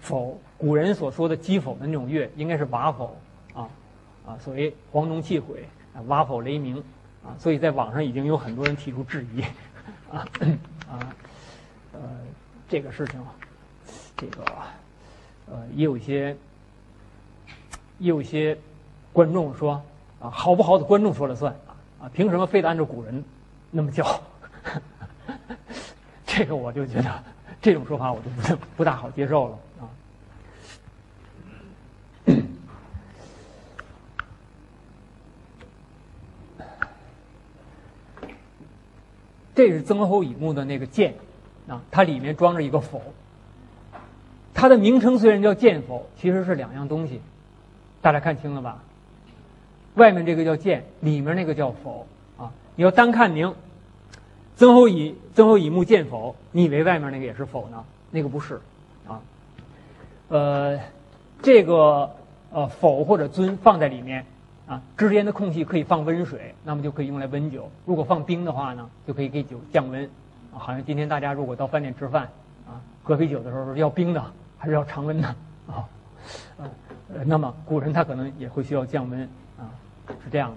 [0.00, 3.16] 否，古人所说的击否的那种乐，应该是瓦否
[3.52, 3.68] 啊
[4.24, 5.64] 啊，所谓黄钟泣毁，
[6.06, 6.76] 瓦否雷鸣
[7.24, 9.42] 啊，所以在网上已经有很多人提出质疑
[10.10, 10.24] 啊
[10.88, 11.16] 啊
[11.92, 12.00] 呃，
[12.68, 13.20] 这个事情，
[14.16, 14.44] 这个
[15.50, 16.36] 呃也有一些
[17.98, 18.56] 也有些
[19.12, 19.82] 观众说
[20.20, 21.52] 啊，好不好的观众说了算
[22.00, 23.24] 啊，凭什么非得按照古人
[23.72, 24.04] 那么叫？
[26.36, 27.24] 这个我就觉得
[27.62, 28.42] 这种说法我就不
[28.76, 29.88] 不大好接受了啊。
[39.54, 41.14] 这是曾侯乙墓的那个剑，
[41.66, 43.00] 啊，它里面装着一个否。
[44.52, 47.22] 它的名称虽然叫剑否，其实是两样东西，
[48.02, 48.82] 大家看清了吧？
[49.94, 52.06] 外面这个叫剑，里面那个叫否
[52.36, 52.52] 啊。
[52.74, 53.54] 你要单看名，
[54.56, 57.84] 曾侯乙曾侯乙墓见否，你以为外面那个也是否呢？
[58.10, 58.60] 那个不是，
[59.06, 59.20] 啊，
[60.28, 60.80] 呃，
[61.42, 62.10] 这个
[62.50, 64.24] 呃否或者尊放在里面。
[64.66, 67.70] 啊，之间的空隙可以放温水，那么就可以用来温酒。
[67.84, 70.10] 如果放冰的话呢，就可以给酒降温。
[70.50, 72.24] 好像今天大家如果到饭店吃饭，
[72.66, 74.20] 啊，喝啤酒的时候是要冰的
[74.58, 75.28] 还是要常温的？
[75.68, 75.86] 啊，
[76.58, 79.22] 呃，那么古人他可能也会需要降温，
[79.56, 79.70] 啊，
[80.24, 80.56] 是这样的。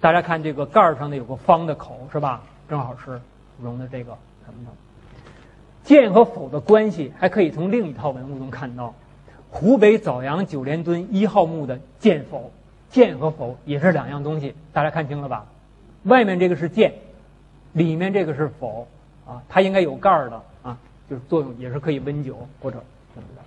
[0.00, 2.40] 大家看这个盖儿上的有个方的口，是吧？
[2.72, 3.20] 正好是
[3.62, 4.16] 容的这个
[4.46, 4.70] 什么的。
[5.84, 8.94] 剑和否的关系还可以从另一套文物中看到，
[9.50, 12.50] 湖北枣阳九连墩一号墓的剑否。
[12.88, 15.44] 剑和否也是两样东西，大家看清了吧？
[16.04, 16.94] 外面这个是剑，
[17.74, 18.88] 里面这个是否
[19.26, 19.42] 啊？
[19.50, 20.78] 它应该有盖儿的啊，
[21.10, 22.82] 就是作用也是可以温酒或者
[23.14, 23.42] 什么的。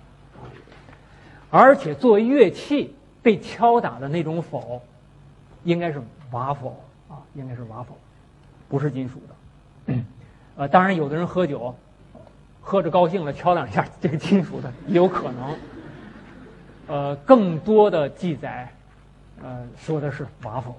[1.50, 4.80] 而且作为乐器被敲打的那种否，
[5.64, 6.00] 应该是
[6.30, 7.98] 瓦否啊，应该是瓦否，
[8.68, 9.94] 不是金属的。
[10.56, 11.74] 呃，当然有的人喝酒，
[12.60, 15.56] 喝着高兴了敲两下 这个金属的也有可能。
[16.88, 18.72] 呃，更多的记载。
[19.42, 20.74] 呃，说的是瓦否？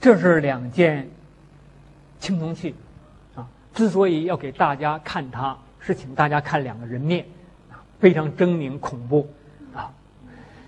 [0.00, 1.08] 这是两件
[2.18, 2.74] 青铜器，
[3.74, 7.24] 之所以要给大家看它，是请大家看两个人面，
[7.98, 9.28] 非常狰狞恐怖，
[9.74, 9.90] 啊，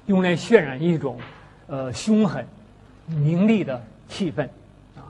[0.06, 1.18] 用来渲染一种
[1.66, 2.46] 呃凶狠、
[3.08, 4.44] 凌厉的气氛，
[4.96, 5.04] 啊，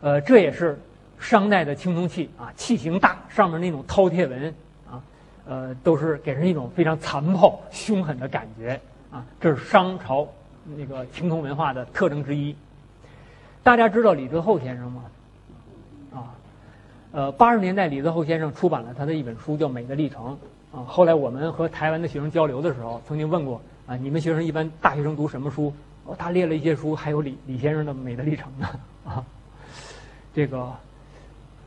[0.00, 0.80] 呃，这也是
[1.18, 4.54] 商代的青铜器啊，器型大，上面那种饕餮纹，
[4.90, 5.02] 啊，
[5.46, 10.26] 呃，都是给人一种非常残暴、凶狠的感觉，啊，这是商朝
[10.64, 12.56] 那个青铜文化的特征之一。
[13.62, 15.04] 大家知道李泽厚先生吗？
[17.12, 20.38] 呃，八十年代李泽厚先生出版了他的一本书，叫《美的历程》
[20.78, 20.84] 啊。
[20.86, 25.72] 后来我们和台湾的学生交流的时候，曾经问过啊，你们学生一般大学生读什么书？
[26.04, 28.68] 哦，他列了一些书，还有李李先生的《美的历程》呢
[29.04, 29.24] 啊。
[30.32, 30.72] 这个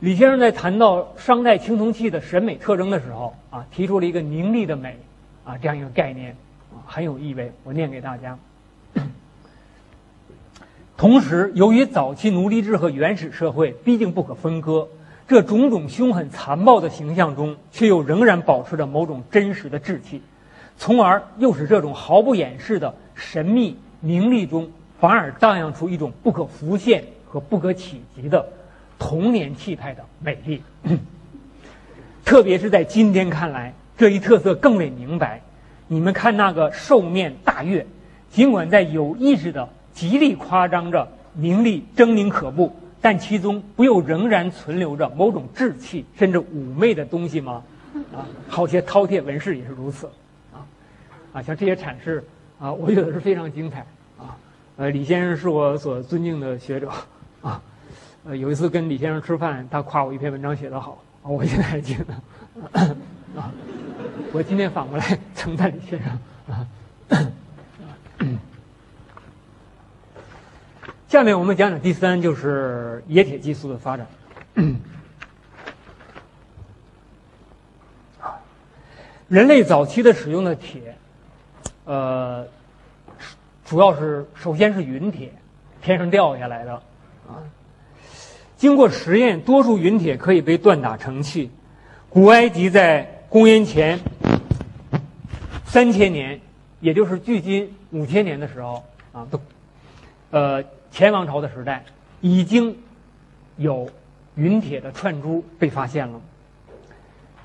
[0.00, 4.98] 李先生在谈到商代青铜器的审美特征的时候啊，提出了一个凝厉的美
[5.44, 6.34] 啊这样一个概念
[6.72, 7.52] 啊，很有意味。
[7.64, 8.38] 我念给大家。
[10.96, 14.88] 同时，由于早期奴隶制和原始社会毕竟不可分割，
[15.26, 20.20] 这种种凶狠残暴的形象中，却又仍然保持着某种真实的志气，
[20.76, 24.70] 从而又使这种毫不掩饰的神秘名利中，
[25.00, 28.46] 反而荡漾出一种不可浮现和不可企及的
[28.98, 30.62] 童年气派的美丽。
[32.24, 35.40] 特别是在今天看来，这一特色更为明白。
[35.88, 37.86] 你们看那个兽面大月，
[38.30, 39.68] 尽管在有意识的。
[39.94, 42.74] 极力夸张着名利狰狞可怖，
[43.04, 47.62] 但其中不又仍然存留着某种稚气甚至妩媚的东西吗？
[48.16, 50.06] 啊，好些饕餮纹饰也是如此，
[50.54, 50.64] 啊，
[51.34, 52.24] 啊，像这些阐释
[52.58, 53.80] 啊，我觉得是非常精彩
[54.18, 54.34] 啊。
[54.78, 56.90] 呃，李先生是我所尊敬的学者
[57.42, 57.60] 啊。
[58.24, 62.14] 呃，有一次跟李先生吃饭，他夸我一篇文章写得好，啊我现在还记得
[63.38, 63.52] 啊。
[64.32, 66.18] 我今天反过来 称赞李先生
[71.14, 74.04] 下面我们讲讲第三，就是冶铁技术的发展。
[79.28, 80.96] 人类早期的使用的铁，
[81.84, 82.44] 呃，
[83.64, 85.32] 主要是首先是陨铁，
[85.80, 86.72] 天上掉下来的
[87.28, 87.46] 啊。
[88.56, 91.48] 经过实验，多数陨铁可以被锻打成器。
[92.08, 94.00] 古埃及在公元前
[95.64, 96.40] 三千年，
[96.80, 99.40] 也就是距今五千年的时候啊，都
[100.32, 100.64] 呃。
[100.94, 101.84] 前王朝的时代，
[102.20, 102.78] 已经
[103.56, 103.90] 有
[104.36, 106.20] 陨铁的串珠被发现了。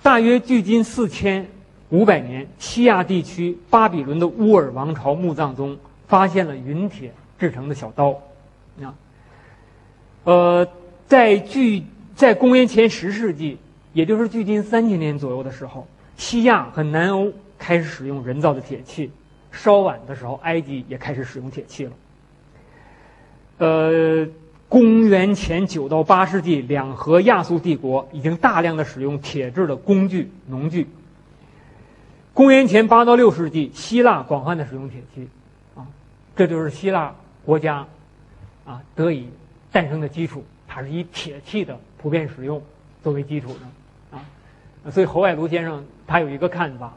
[0.03, 1.47] 大约距今四千
[1.89, 5.75] 五百年，西亚地区巴比伦的乌尔王朝墓葬中
[6.07, 8.11] 发现了陨铁制成的小刀。
[8.83, 8.93] 啊，
[10.25, 10.67] 呃，
[11.07, 11.83] 在距
[12.15, 13.57] 在公元前十世纪，
[13.93, 15.87] 也就是距今三千年左右的时候，
[16.17, 19.09] 西亚和南欧开始使用人造的铁器。
[19.51, 21.91] 稍晚的时候，埃及也开始使用铁器了。
[23.59, 24.25] 呃，
[24.69, 30.87] 公元前九到八世纪，两河亚述帝国已经大量的使用铁制的工具、农具。
[32.33, 35.27] 公元前八到六世纪，希腊广泛的使用铁器，
[35.75, 35.85] 啊，
[36.37, 37.85] 这就是希腊国家
[38.65, 39.27] 啊得以
[39.73, 40.41] 诞生的基础。
[40.65, 42.61] 它是以铁器的普遍使用
[43.03, 44.23] 作为基础的，啊，
[44.89, 46.95] 所以侯爱庐先生他有一个看法，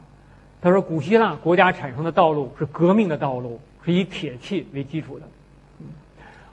[0.61, 5.25] 他说古希腊国家产生的道路是革命的道路，是以铁器为基础的。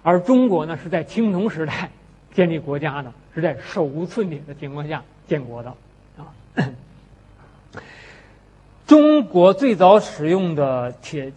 [0.02, 1.90] 而中国呢，是在青铜时代
[2.32, 5.74] 建立国家的，是在手无寸铁的情况下建国的，
[6.16, 6.32] 啊。
[8.86, 11.32] 中国最早使用的铁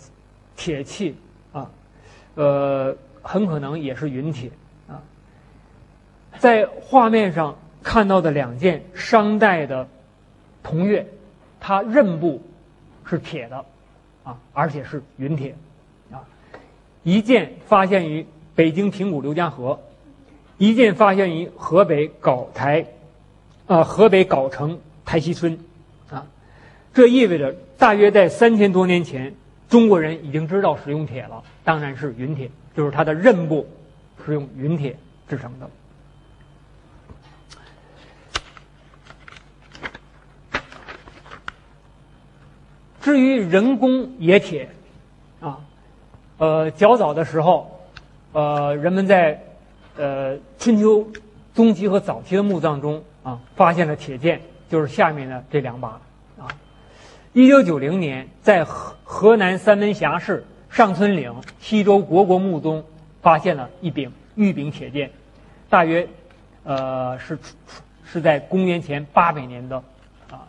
[0.55, 1.15] 铁器
[1.51, 1.69] 啊，
[2.35, 4.49] 呃，很可能也是陨铁
[4.87, 5.01] 啊。
[6.39, 9.87] 在画面上看到的两件商代的
[10.63, 11.05] 铜钺，
[11.59, 12.41] 它刃部
[13.05, 13.65] 是铁的
[14.23, 15.53] 啊，而且是陨铁
[16.13, 16.23] 啊。
[17.03, 18.25] 一件发现于。
[18.55, 19.79] 北京平谷刘家河，
[20.59, 22.85] 一件发现于河北藁台，
[23.65, 25.57] 啊，河北藁城台西村，
[26.11, 26.27] 啊，
[26.93, 29.33] 这意味着大约在三千多年前，
[29.69, 33.67] 中国人已经知道使用铁了，当然是陨铁，就是它的刃部
[34.23, 34.95] 是用陨铁
[35.27, 35.67] 制成的。
[43.01, 44.69] 至于人工冶铁，
[45.39, 45.59] 啊，
[46.37, 47.71] 呃，较早的时候。
[48.33, 49.39] 呃，人们在
[49.95, 51.07] 呃春秋
[51.53, 56.01] 中期和早期的墓葬中啊，发现了铁剑，就是下面的这两把
[56.39, 56.49] 啊。
[57.33, 62.83] 一九九零年，在河河南三门峡市上村岭西周国国墓中
[63.21, 65.11] 发现了一柄玉柄铁剑，
[65.69, 66.07] 大约
[66.63, 67.37] 呃是
[68.03, 69.77] 是在公元前八百年的
[70.31, 70.41] 啊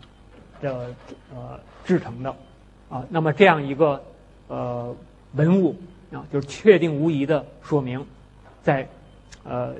[0.62, 0.87] 的
[1.35, 2.35] 呃制成的
[2.89, 3.05] 啊。
[3.11, 4.03] 那么这样一个
[4.49, 4.97] 呃
[5.35, 5.76] 文物。
[6.15, 8.07] 啊，就是确定无疑的说明，
[8.62, 8.89] 在
[9.43, 9.75] 呃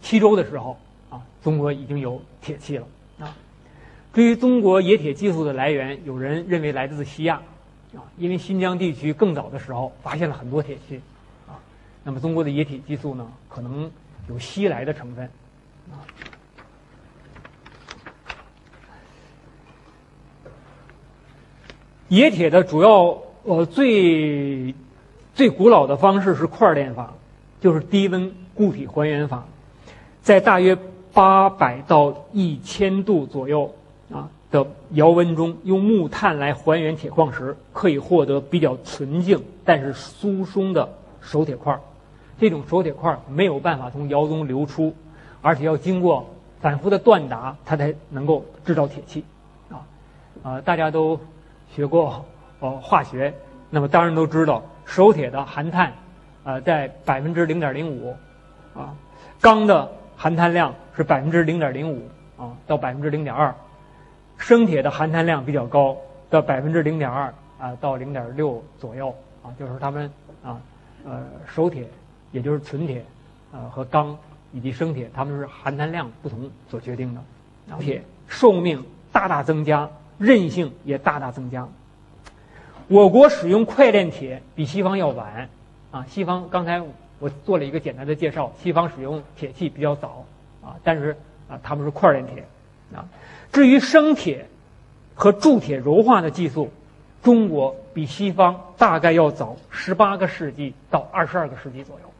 [0.00, 0.76] 七周的时候
[1.08, 2.86] 啊，中国已经有铁器了
[3.20, 3.36] 啊。
[4.12, 7.40] 至于中国冶铁技术的来源，有人认为来自西亚
[7.94, 11.00] 啊，因为新疆地区更早的时候发现了很多铁器
[11.46, 11.54] 啊。
[12.02, 13.90] 那么中国的冶铁技术呢，可能
[14.28, 15.30] 有西来的成分
[15.90, 16.02] 啊。
[22.08, 24.74] 冶铁的主要呃最
[25.42, 27.14] 最古老的方式是块炼法，
[27.60, 29.42] 就是低温固体还原法，
[30.22, 30.78] 在大约
[31.12, 33.68] 八百到一千度左右
[34.12, 40.88] 啊的窑温中，用木炭来还原铁矿石，可以获得比较纯净但是疏松的
[41.20, 41.76] 熟铁块。
[42.38, 44.94] 这种熟铁块没有办法从窑中流出，
[45.40, 46.24] 而且要经过
[46.60, 49.24] 反复的锻打，它才能够制造铁器。
[49.68, 49.82] 啊
[50.44, 51.18] 啊，大家都。
[51.74, 52.24] 学过
[52.60, 53.34] 哦化学，
[53.70, 54.62] 那么当然都知道
[54.92, 55.90] 熟铁的含碳，
[56.44, 58.14] 呃，在百分之零点零五，
[58.74, 58.94] 啊，
[59.40, 63.54] 钢的含碳量是百分之零点零五啊到百分之零点二，
[64.36, 65.96] 生铁的含碳量比较高，
[66.28, 69.08] 到百分之零点二啊到零点六左右
[69.42, 70.10] 啊，就是它们
[70.44, 70.60] 啊
[71.06, 71.88] 呃熟铁，
[72.30, 73.02] 也就是纯铁，
[73.50, 74.14] 呃和钢
[74.52, 77.78] 以及生铁，它们是含碳量不同所决定的。
[77.80, 79.88] 铁寿命大大增加。
[80.18, 81.66] 韧性也大大增加。
[82.92, 85.48] 我国使用块炼铁比西方要晚，
[85.90, 86.82] 啊，西方刚才
[87.20, 90.26] 我做了一个简单的介绍，西方使用铁器比较早，
[90.62, 91.16] 啊，但是
[91.48, 92.44] 啊，他们是块炼铁，
[92.94, 93.08] 啊，
[93.50, 94.44] 至于生铁
[95.14, 96.70] 和铸铁柔化的技术，
[97.22, 102.12] 中国比西方大概要早十八个世纪到二十二个世纪左右，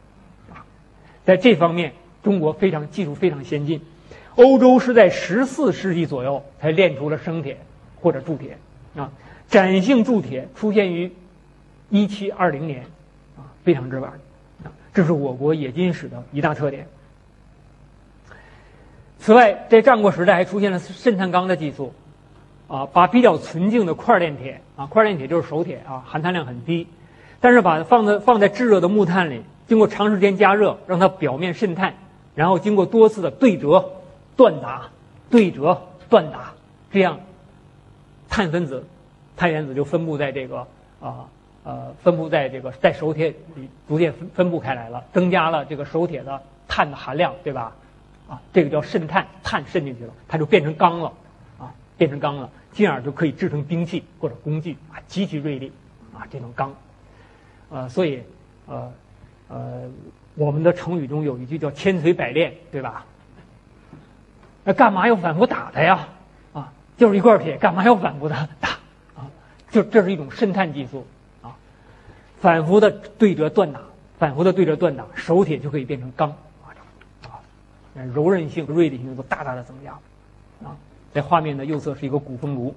[0.54, 0.64] 啊，
[1.26, 1.92] 在这方面，
[2.22, 3.82] 中国非常技术非常先进，
[4.36, 7.58] 欧洲是在十四世纪左右才炼出了生铁。
[8.00, 8.58] 或者铸铁，
[8.96, 9.12] 啊，
[9.52, 11.12] 展性铸铁出现于
[11.90, 12.84] 一七二零年，
[13.36, 14.10] 啊，非常之晚，
[14.64, 16.88] 啊，这是我国冶金史的一大特点。
[19.18, 21.92] 此外，在战国时代还出现了渗碳钢的技术，
[22.66, 26.88] 啊，把比较纯净的块炼铁，啊，块炼铁就是熟铁啊，含碳量很低，
[27.38, 31.92] 但是把它放在放在炙热的木炭里，经过长时间加热，让它表面渗碳，
[32.34, 33.84] 然后经过多次的对折、
[34.34, 34.88] 锻打、
[35.28, 36.54] 对折、锻打，
[36.90, 37.20] 这样。
[38.30, 38.86] 碳分子、
[39.36, 40.66] 碳原子就分布在这个
[41.00, 41.28] 啊
[41.64, 47.72] 呃分布在这个在熟铁里逐渐分分布开来了，增加了这个熟铁的碳的含量，对吧？
[48.28, 51.12] 啊，这个叫渗碳，碳渗进去了，它就变成钢了，
[51.58, 55.72] 啊，变成钢了，进而就可以制成兵器或者工具啊，极其锐利
[56.14, 56.74] 啊，这种钢，
[57.68, 58.22] 呃，所以
[58.66, 58.92] 呃
[59.48, 59.90] 呃，
[60.34, 63.04] 我们的成语中有一句叫千锤百炼，对吧？
[64.64, 66.08] 那干嘛要反复打它呀？
[66.52, 68.70] 啊就是一块铁，干嘛要反复的打？
[69.72, 71.04] 就这是一种渗碳技术
[71.42, 71.56] 啊，
[72.40, 73.80] 反复的对折锻打，
[74.18, 76.30] 反复的对折锻打，熟铁就可以变成钢
[76.62, 76.70] 啊，
[78.14, 79.92] 柔韧性、锐利性都大大的增加
[80.64, 80.76] 啊。
[81.14, 82.74] 在画面的右侧是一个古风炉。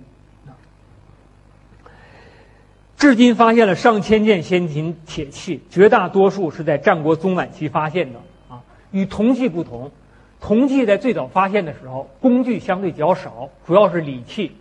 [2.97, 8.19] 至今发现了上千件先秦铁器，绝大多数是在战国中晚期发现的
[8.49, 8.63] 啊。
[8.91, 9.91] 与铜器不同。
[10.39, 14.55] 铜器在最早发现的时候，工具相对较少，主要是礼器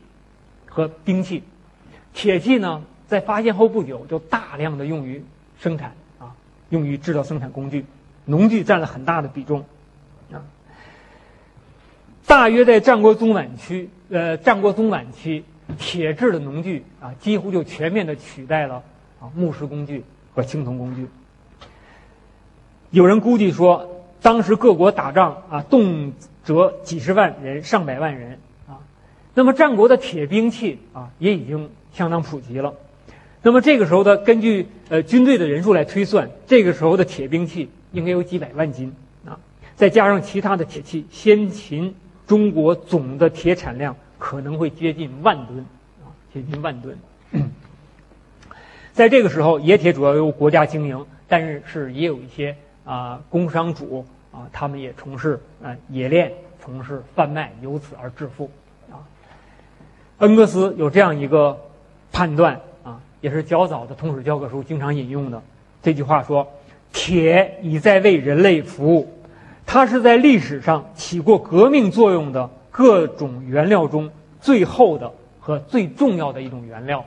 [0.66, 1.44] 和兵器。
[2.14, 5.22] 铁器呢，在发现后不久就大量的用于
[5.58, 6.34] 生产啊，
[6.70, 7.84] 用于制造生产工具，
[8.24, 9.66] 农具占了很大的比重
[10.32, 10.40] 啊。
[12.26, 15.44] 大约在战国中晚期，呃，战国中晚期，
[15.76, 18.82] 铁制的农具啊，几乎就全面的取代了
[19.20, 20.04] 啊木石工具
[20.34, 21.06] 和青铜工具。
[22.90, 23.90] 有人估计说。
[24.24, 28.80] 当时各国打仗啊，动辄几十万人、上百万人啊。
[29.34, 32.74] 那么战国的铁兵器啊，也已经相当普及了。
[33.40, 39.38] 那么这个时候的，根据呃军队的人数来推算，这个时候的铁兵器应该有几百万斤啊。
[39.76, 41.94] 再加上其他的铁器，先秦
[42.26, 45.60] 中国总的铁产量可能会接近万吨
[46.02, 46.98] 啊，接近万吨。
[48.92, 54.04] 在这个时候，冶铁主要由国家经营，但是是也有一些啊工商主。
[54.34, 58.50] 啊，他们也从事啊冶炼，从事贩卖，由此而致富。
[58.90, 58.98] 啊，
[60.18, 61.56] 恩格斯有这样一个
[62.14, 65.42] 判断啊，也是较早的通史教科书经常引用的
[65.82, 66.46] 这句话说
[66.94, 69.12] ：“铁已在为人类服务，
[69.66, 74.08] 它是在历史上起过革命作用的各种原料中
[74.40, 75.10] 最后的
[75.40, 77.04] 和最重要的一种原料。”，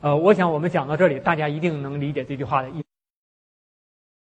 [0.00, 2.81] 呃，我想我们讲到这里，大家一定能理解这句话的意。